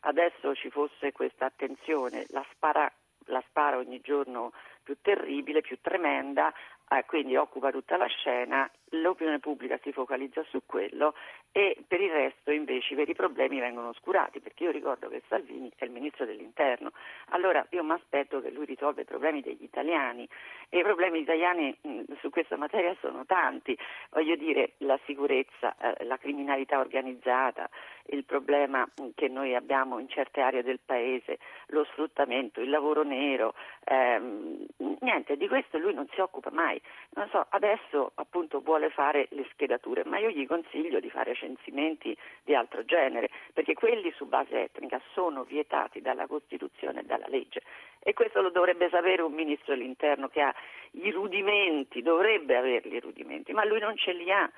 adesso 0.00 0.54
ci 0.54 0.70
fosse 0.70 1.12
questa 1.12 1.46
attenzione, 1.46 2.26
la 2.28 2.44
spara, 2.52 2.90
la 3.26 3.42
spara 3.48 3.76
ogni 3.76 4.00
giorno 4.00 4.52
più 4.82 4.96
terribile, 5.00 5.62
più 5.62 5.78
tremenda, 5.80 6.52
eh, 6.88 7.04
quindi 7.06 7.36
occupa 7.36 7.70
tutta 7.70 7.96
la 7.96 8.06
scena, 8.06 8.70
l'opinione 8.90 9.38
pubblica 9.40 9.78
si 9.82 9.92
focalizza 9.92 10.44
su 10.48 10.62
quello 10.64 11.14
e 11.52 11.76
per 11.86 12.00
il 12.00 12.10
resto 12.10 12.50
invece 12.50 12.92
i 12.92 12.96
veri 12.96 13.14
problemi 13.14 13.58
vengono 13.58 13.88
oscurati, 13.88 14.40
perché 14.40 14.64
io 14.64 14.70
ricordo 14.70 15.08
che 15.08 15.22
Salvini 15.28 15.72
è 15.76 15.84
il 15.84 15.90
ministro 15.90 16.24
dell'interno, 16.24 16.92
allora 17.30 17.66
io 17.70 17.82
mi 17.82 17.92
aspetto 17.92 18.40
che 18.40 18.50
lui 18.50 18.66
risolva 18.66 19.00
i 19.00 19.04
problemi 19.04 19.40
degli 19.40 19.62
italiani 19.62 20.28
e 20.68 20.78
i 20.78 20.82
problemi 20.82 21.20
italiani 21.20 21.74
mh, 21.80 22.02
su 22.20 22.30
questa 22.30 22.56
materia 22.56 22.94
sono 23.00 23.24
tanti, 23.24 23.76
voglio 24.10 24.36
dire 24.36 24.72
la 24.78 24.98
sicurezza, 25.04 25.74
eh, 25.78 26.04
la 26.04 26.18
criminalità 26.18 26.78
organizzata, 26.78 27.68
il 28.08 28.24
problema 28.24 28.86
che 29.14 29.28
noi 29.28 29.54
abbiamo 29.54 29.98
in 29.98 30.08
certe 30.08 30.40
aree 30.40 30.62
del 30.62 30.80
paese, 30.84 31.38
lo 31.68 31.84
sfruttamento, 31.84 32.60
il 32.60 32.70
lavoro 32.70 33.02
nero, 33.02 33.54
ehm, 33.84 34.66
niente, 35.00 35.36
di 35.36 35.48
questo 35.48 35.78
lui 35.78 35.94
non 35.94 36.06
si 36.12 36.20
occupa 36.20 36.50
mai. 36.50 36.80
Non 37.14 37.28
so, 37.30 37.46
adesso 37.48 38.12
appunto 38.14 38.60
vuole 38.76 38.90
fare 38.90 39.26
le 39.30 39.46
schedature, 39.52 40.04
ma 40.04 40.18
io 40.18 40.28
gli 40.28 40.46
consiglio 40.46 41.00
di 41.00 41.08
fare 41.08 41.34
censimenti 41.34 42.16
di 42.44 42.54
altro 42.54 42.84
genere, 42.84 43.30
perché 43.54 43.72
quelli 43.72 44.12
su 44.14 44.26
base 44.26 44.64
etnica 44.64 45.00
sono 45.14 45.44
vietati 45.44 46.02
dalla 46.02 46.26
Costituzione 46.26 47.00
e 47.00 47.04
dalla 47.04 47.26
legge. 47.28 47.62
E 48.00 48.12
questo 48.12 48.42
lo 48.42 48.50
dovrebbe 48.50 48.90
sapere 48.90 49.22
un 49.22 49.32
ministro 49.32 49.74
dell'interno 49.74 50.28
che 50.28 50.42
ha 50.42 50.54
i 50.92 51.10
rudimenti, 51.10 52.02
dovrebbe 52.02 52.54
averli 52.56 52.96
i 52.96 53.00
rudimenti, 53.00 53.52
ma 53.52 53.64
lui 53.64 53.80
non 53.80 53.96
ce 53.96 54.12
li 54.12 54.30
ha. 54.30 54.48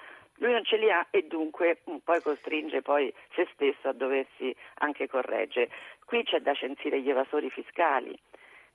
Lui 0.41 0.53
non 0.53 0.65
ce 0.65 0.77
li 0.77 0.91
ha 0.91 1.05
e 1.11 1.23
dunque 1.23 1.79
mm, 1.89 1.97
poi 2.05 2.21
costringe 2.23 2.81
poi 2.81 3.13
se 3.35 3.49
stesso 3.55 3.89
a 3.89 3.93
doversi 3.93 4.55
anche 4.79 5.09
correggere. 5.09 5.69
Qui 6.05 6.23
c'è 6.25 6.41
da 6.41 6.55
censire 6.55 7.01
gli 7.01 7.11
evasori 7.11 7.51
fiscali, 7.51 8.17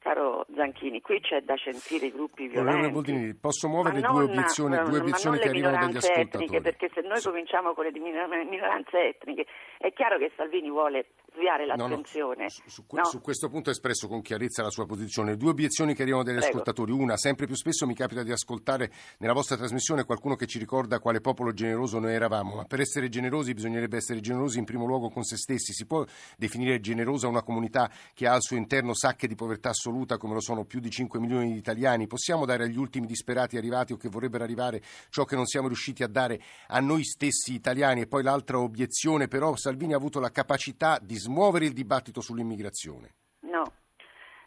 caro 0.04 0.46
Zanchini, 0.54 1.00
qui 1.00 1.22
c'è 1.22 1.42
da 1.42 1.56
censire 1.56 2.08
i 2.08 2.12
gruppi 2.12 2.48
violenti. 2.48 2.92
Boldini, 2.92 3.34
posso 3.36 3.70
muovere 3.70 4.02
non, 4.02 4.12
due 4.12 4.24
obiezioni, 4.26 4.76
due 4.84 5.00
obiezioni 5.00 5.40
che 5.40 5.48
arrivano 5.48 5.78
dagli 5.78 5.96
ascoltatori? 5.96 6.44
Etniche, 6.44 6.62
perché 6.62 6.92
se 6.94 7.02
noi 7.08 7.18
sì. 7.18 7.30
cominciamo 7.30 7.74
con 7.74 7.86
le 7.86 7.92
minoranze 7.92 9.16
etniche, 9.16 9.46
è 9.78 9.94
chiaro 9.94 10.18
che 10.18 10.32
Salvini 10.36 10.70
vuole 10.70 11.08
sviare 11.34 11.66
l'attenzione. 11.66 12.36
No, 12.36 12.44
no. 12.44 12.50
Su, 12.50 12.62
su, 12.68 12.84
no? 12.92 13.06
su, 13.06 13.22
questo 13.22 13.48
punto 13.48 13.70
ha 13.70 13.72
espresso 13.72 14.10
con 14.10 14.22
chiarezza 14.22 14.62
la 14.62 14.70
sua 14.70 14.86
posizione. 14.86 15.38
Due 15.38 15.52
obiezioni 15.52 15.96
che 15.96 16.02
arrivano 16.02 16.24
dagli 16.24 16.36
Prego. 16.36 16.52
ascoltatori. 16.52 16.92
Una, 16.92 17.16
sempre 17.16 17.46
più 17.46 17.56
spesso 17.56 17.88
mi 17.88 17.96
capita 17.96 18.24
di 18.24 18.32
ascoltare 18.32 18.92
nella 19.20 19.34
vostra 19.34 19.56
trasmissione 19.56 20.04
qualcuno 20.04 20.36
che 20.36 20.48
ci 20.48 20.60
ricorda 20.60 21.00
quale 21.00 21.22
popolo 21.22 21.54
generoso 21.54 22.00
noi 22.00 22.14
eravamo, 22.14 22.56
ma 22.56 22.66
per 22.66 22.82
essere 22.82 23.08
generosi 23.08 23.54
bisognerebbe 23.54 23.96
essere 23.98 24.20
generosi 24.20 24.60
in 24.60 24.66
primo 24.66 24.86
luogo 24.86 25.10
con 25.10 25.24
se 25.24 25.38
stessi. 25.38 25.72
Si 25.72 25.88
può 25.88 26.04
definire 26.38 26.82
generosa 26.82 27.30
una 27.30 27.42
comunità 27.42 27.90
che 28.14 28.28
ha 28.28 28.34
al 28.34 28.42
suo 28.42 28.58
interno 28.58 28.94
sacche 28.94 29.28
di 29.28 29.36
povertà 29.36 29.70
assoluta 29.70 29.93
come 30.18 30.34
lo 30.34 30.42
sono 30.42 30.66
più 30.66 30.80
di 30.80 30.90
5 30.90 31.20
milioni 31.20 31.52
di 31.52 31.58
italiani? 31.58 32.08
Possiamo 32.08 32.46
dare 32.46 32.64
agli 32.64 32.78
ultimi 32.78 33.06
disperati 33.06 33.58
arrivati 33.58 33.94
o 33.94 33.98
che 33.98 34.10
vorrebbero 34.10 34.44
arrivare 34.44 34.82
ciò 35.10 35.24
che 35.24 35.36
non 35.36 35.46
siamo 35.46 35.68
riusciti 35.68 36.04
a 36.04 36.08
dare 36.08 36.42
a 36.68 36.80
noi 36.80 37.04
stessi 37.04 37.54
italiani? 37.54 38.02
E 38.02 38.08
poi 38.08 38.24
l'altra 38.24 38.60
obiezione, 38.60 39.28
però 39.28 39.56
Salvini 39.56 39.94
ha 39.94 39.98
avuto 39.98 40.20
la 40.20 40.32
capacità 40.32 41.00
di 41.02 41.16
smuovere 41.16 41.66
il 41.66 41.74
dibattito 41.74 42.22
sull'immigrazione. 42.22 43.14
No, 43.42 43.72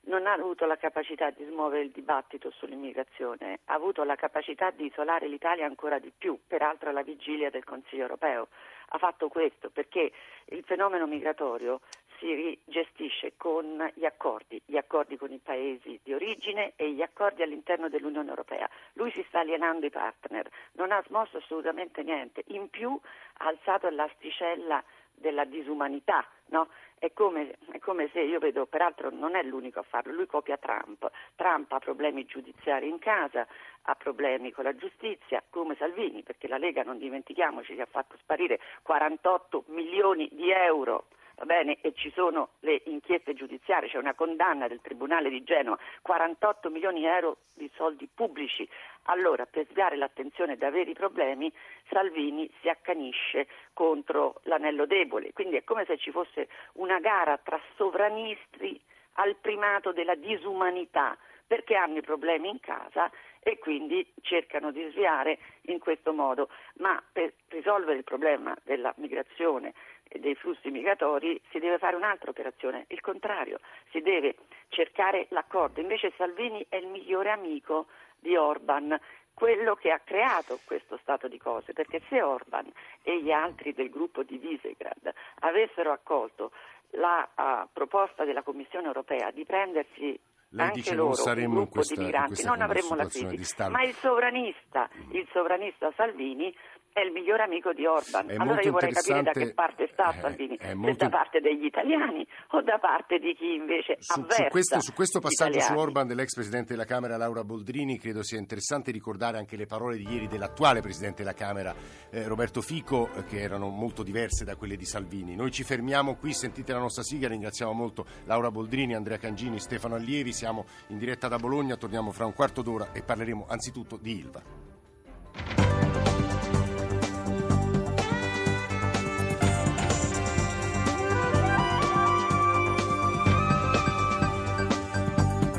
non 0.07 0.27
ha 0.27 0.33
avuto 0.33 0.67
la 0.67 0.77
capacità 0.77 1.31
di 1.31 1.45
smuovere 1.45 1.83
il 1.83 1.91
dibattito 1.91 2.51
sull'immigrazione, 2.51 3.61
ha 3.65 3.75
avuto 3.75 4.05
la 4.05 4.15
capacità 4.15 4.71
di 4.71 4.87
isolare 4.87 5.29
l'Italia 5.29 5.67
ancora 5.67 5.99
di 5.99 6.13
più, 6.17 6.39
peraltro 6.47 6.91
alla 6.91 7.03
vigilia 7.03 7.51
del 7.51 7.65
Consiglio 7.65 8.03
europeo. 8.03 8.49
Ha 8.91 8.99
fatto 8.99 9.29
questo 9.29 9.71
perché 9.71 10.13
il 10.47 10.63
fenomeno 10.65 11.07
migratorio 11.07 11.81
si 12.19 12.59
gestisce 12.65 13.35
con 13.37 13.91
gli 13.95 14.05
accordi, 14.05 14.61
gli 14.65 14.77
accordi 14.77 15.17
con 15.17 15.33
i 15.33 15.39
paesi 15.39 15.99
di 16.03 16.13
origine 16.13 16.73
e 16.77 16.93
gli 16.93 17.03
accordi 17.03 17.43
all'interno 17.43 17.89
dell'Unione 17.89 18.29
Europea. 18.29 18.69
Lui 18.95 19.11
si 19.13 19.25
sta 19.29 19.41
alienando 19.41 19.87
i 19.87 19.91
partner, 19.91 20.49
non 20.73 20.93
ha 20.93 21.03
smosso 21.07 21.39
assolutamente 21.39 22.03
niente, 22.03 22.45
in 22.49 22.69
più 22.71 22.99
ha 23.39 23.47
alzato 23.47 23.89
l'asticella 23.89 24.83
della 25.15 25.45
disumanità, 25.45 26.27
no? 26.49 26.69
È 26.99 27.13
come, 27.13 27.57
è 27.73 27.79
come, 27.79 28.09
se 28.13 28.21
io 28.21 28.39
vedo, 28.39 28.65
peraltro 28.65 29.11
non 29.11 29.35
è 29.35 29.43
l'unico 29.43 29.81
a 29.81 29.83
farlo, 29.83 30.13
lui 30.13 30.27
copia 30.27 30.57
Trump. 30.57 31.11
Trump 31.35 31.71
ha 31.73 31.79
problemi 31.79 32.25
giudiziari 32.25 32.89
in 32.89 32.99
casa, 32.99 33.47
ha 33.83 33.95
problemi 33.95 34.51
con 34.51 34.65
la 34.65 34.75
giustizia, 34.75 35.43
come 35.51 35.77
Salvini, 35.77 36.23
perché 36.23 36.49
la 36.49 36.57
Lega, 36.57 36.83
non 36.83 36.97
dimentichiamoci, 36.97 37.75
che 37.75 37.83
ha 37.83 37.89
fatto 37.91 38.17
sparire 38.19 38.61
48 38.83 39.65
milioni 39.69 40.29
di 40.33 40.51
euro 40.51 41.07
va 41.37 41.45
bene, 41.45 41.79
e 41.83 41.93
ci 41.95 42.11
sono 42.15 42.51
le 42.61 42.83
inchieste 42.87 43.35
giudiziarie, 43.35 43.89
c'è 43.89 43.99
una 43.99 44.15
condanna 44.15 44.69
del 44.69 44.81
Tribunale 44.81 45.29
di 45.29 45.43
Genova, 45.45 45.79
48 46.03 46.71
milioni 46.71 47.01
di 47.01 47.07
euro 47.07 47.39
di 47.53 47.71
soldi 47.75 48.09
pubblici. 48.13 48.69
Allora, 49.05 49.47
per 49.47 49.67
sviare 49.71 49.97
l'attenzione 49.97 50.57
da 50.57 50.71
veri 50.71 50.95
problemi, 50.95 51.53
Salvini 51.91 52.51
si 52.61 52.69
accanisce 52.69 53.47
contro 53.75 54.41
l'anello 54.45 54.87
debole. 54.87 55.33
Quindi 55.33 55.57
è 55.57 55.65
come 55.65 55.85
se 55.85 55.99
ci 55.99 56.11
fosse 56.11 56.49
una 56.75 56.99
gara 57.01 57.37
tra 57.39 57.61
sovranisti 57.77 58.81
al 59.19 59.37
primato 59.37 59.93
della 59.93 60.15
disumanità, 60.15 61.17
perché 61.47 61.77
hanno 61.77 61.99
i 61.99 62.03
problemi 62.03 62.49
in 62.49 62.61
casa 62.61 63.11
e 63.41 63.59
quindi 63.59 64.05
cercano 64.23 64.73
di 64.73 64.89
sviare 64.91 65.39
in 65.63 65.79
questo 65.79 66.13
modo. 66.13 66.49
Ma 66.79 67.01
per 67.13 67.33
risolvere 67.49 67.99
il 67.99 68.05
problema 68.05 68.57
della 68.65 68.93
migrazione 68.97 69.73
dei 70.09 70.35
flussi 70.35 70.71
migratori 70.71 71.41
si 71.51 71.59
deve 71.59 71.79
fare 71.79 71.97
un'altra 71.97 72.31
operazione, 72.31 72.85
il 72.89 73.01
contrario, 73.01 73.61
si 73.91 74.01
deve 74.01 74.37
cercare 74.69 75.27
l'accordo. 75.31 75.81
Invece 75.81 76.13
Salvini 76.17 76.65
è 76.69 76.77
il 76.77 76.87
migliore 76.87 77.31
amico 77.31 77.87
di 78.19 78.37
Orban, 78.37 78.99
quello 79.35 79.75
che 79.75 79.91
ha 79.91 80.01
creato 80.03 80.59
questo 80.65 80.99
stato 81.03 81.29
di 81.29 81.39
cose, 81.39 81.73
perché 81.73 82.01
se 82.09 82.23
Orban 82.23 82.71
e 83.03 83.23
gli 83.23 83.31
altri 83.31 83.75
del 83.75 83.91
gruppo 83.91 84.23
di 84.23 84.39
Visegrad 84.39 85.13
avessero 85.41 85.93
accolto 85.93 86.53
la 86.91 87.29
uh, 87.35 87.69
proposta 87.73 88.25
della 88.25 88.43
Commissione 88.43 88.87
europea 88.87 89.31
di 89.31 89.45
prendersi 89.45 90.19
lei 90.51 90.67
anche 90.67 90.79
dice 90.81 90.95
loro, 90.95 91.09
non 91.09 91.17
saremmo 91.17 91.47
in 91.47 91.55
gruppo 91.55 91.71
questa, 91.75 91.95
di 91.95 92.01
in 92.01 92.07
migranti, 92.07 92.29
questa 92.29 92.49
non 92.51 92.61
avremmo 92.63 92.95
la 92.95 93.07
crisi. 93.07 93.55
Ma 93.69 93.83
il 93.83 93.95
sovranista, 93.95 94.89
il 95.11 95.29
sovranista 95.33 95.93
Salvini 95.97 96.55
è 96.97 97.03
il 97.03 97.13
migliore 97.13 97.43
amico 97.43 97.75
di 97.75 97.85
Orban. 97.85 98.31
È 98.31 98.37
allora 98.37 98.63
io 98.63 98.73
vorrei 98.73 98.91
capire 98.91 99.23
da 99.23 99.33
che 99.33 99.53
parte 99.53 99.87
sta 99.93 100.15
eh, 100.15 100.19
Salvini, 100.19 100.57
se 100.59 100.73
molto- 100.73 101.05
da 101.05 101.11
parte 101.11 101.41
degli 101.41 101.67
italiani 101.67 102.27
o 102.53 102.63
da 102.63 102.79
parte 102.79 103.19
di 103.19 103.35
chi 103.35 103.53
invece 103.53 103.99
Su, 103.99 104.21
avversa 104.21 104.45
su 104.45 104.49
questo, 104.49 104.81
su 104.81 104.93
questo 104.95 105.21
passaggio 105.21 105.61
su. 105.61 105.75
Orban 105.75 106.07
dell'ex 106.07 106.33
Presidente 106.33 106.73
della 106.73 106.87
Camera 106.87 107.19
Laura 107.19 107.45
Boldrini 107.45 107.99
credo 107.99 108.23
sia 108.23 108.39
interessante 108.39 108.93
ricordare 108.93 109.37
anche 109.37 109.57
le 109.57 109.67
parole 109.67 109.99
di 109.99 110.09
ieri 110.11 110.27
dell'attuale 110.27 110.81
Presidente 110.81 111.23
della 111.23 111.35
Camera 111.35 111.75
eh, 112.09 112.27
Roberto 112.27 112.63
Fico 112.63 113.11
eh, 113.13 113.25
che 113.25 113.43
erano 113.43 113.69
molto 113.69 114.03
diverse 114.03 114.47
da 114.47 114.57
quelle 114.57 114.77
di 114.77 114.87
Salvini. 114.87 115.37
Noi 115.37 115.51
ci 115.51 115.65
fermiamo 115.65 116.17
qui, 116.17 116.33
sentite 116.33 116.73
la 116.73 116.79
nostra 116.79 117.03
sigla, 117.03 117.29
ringraziamo 117.29 117.73
molto 117.73 118.07
Laura 118.25 118.51
Boldrini, 118.51 118.95
Andrea 118.95 119.19
Cangini, 119.19 119.61
Stefano 119.61 119.97
Allievi, 119.97 120.33
siamo 120.33 120.65
in 120.87 120.97
diretta 120.97 121.29
da 121.29 121.37
Bologna, 121.37 121.77
torniamo 121.77 122.11
fra 122.11 122.25
un 122.25 122.33
quarto 122.33 122.63
d'ora 122.63 122.93
e 122.93 123.03
parleremo 123.03 123.45
anzitutto 123.51 123.99
di 124.01 124.19
Ilva. 124.19 125.76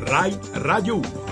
Rai 0.08 0.40
Radio 0.54 0.96
1. 1.02 1.27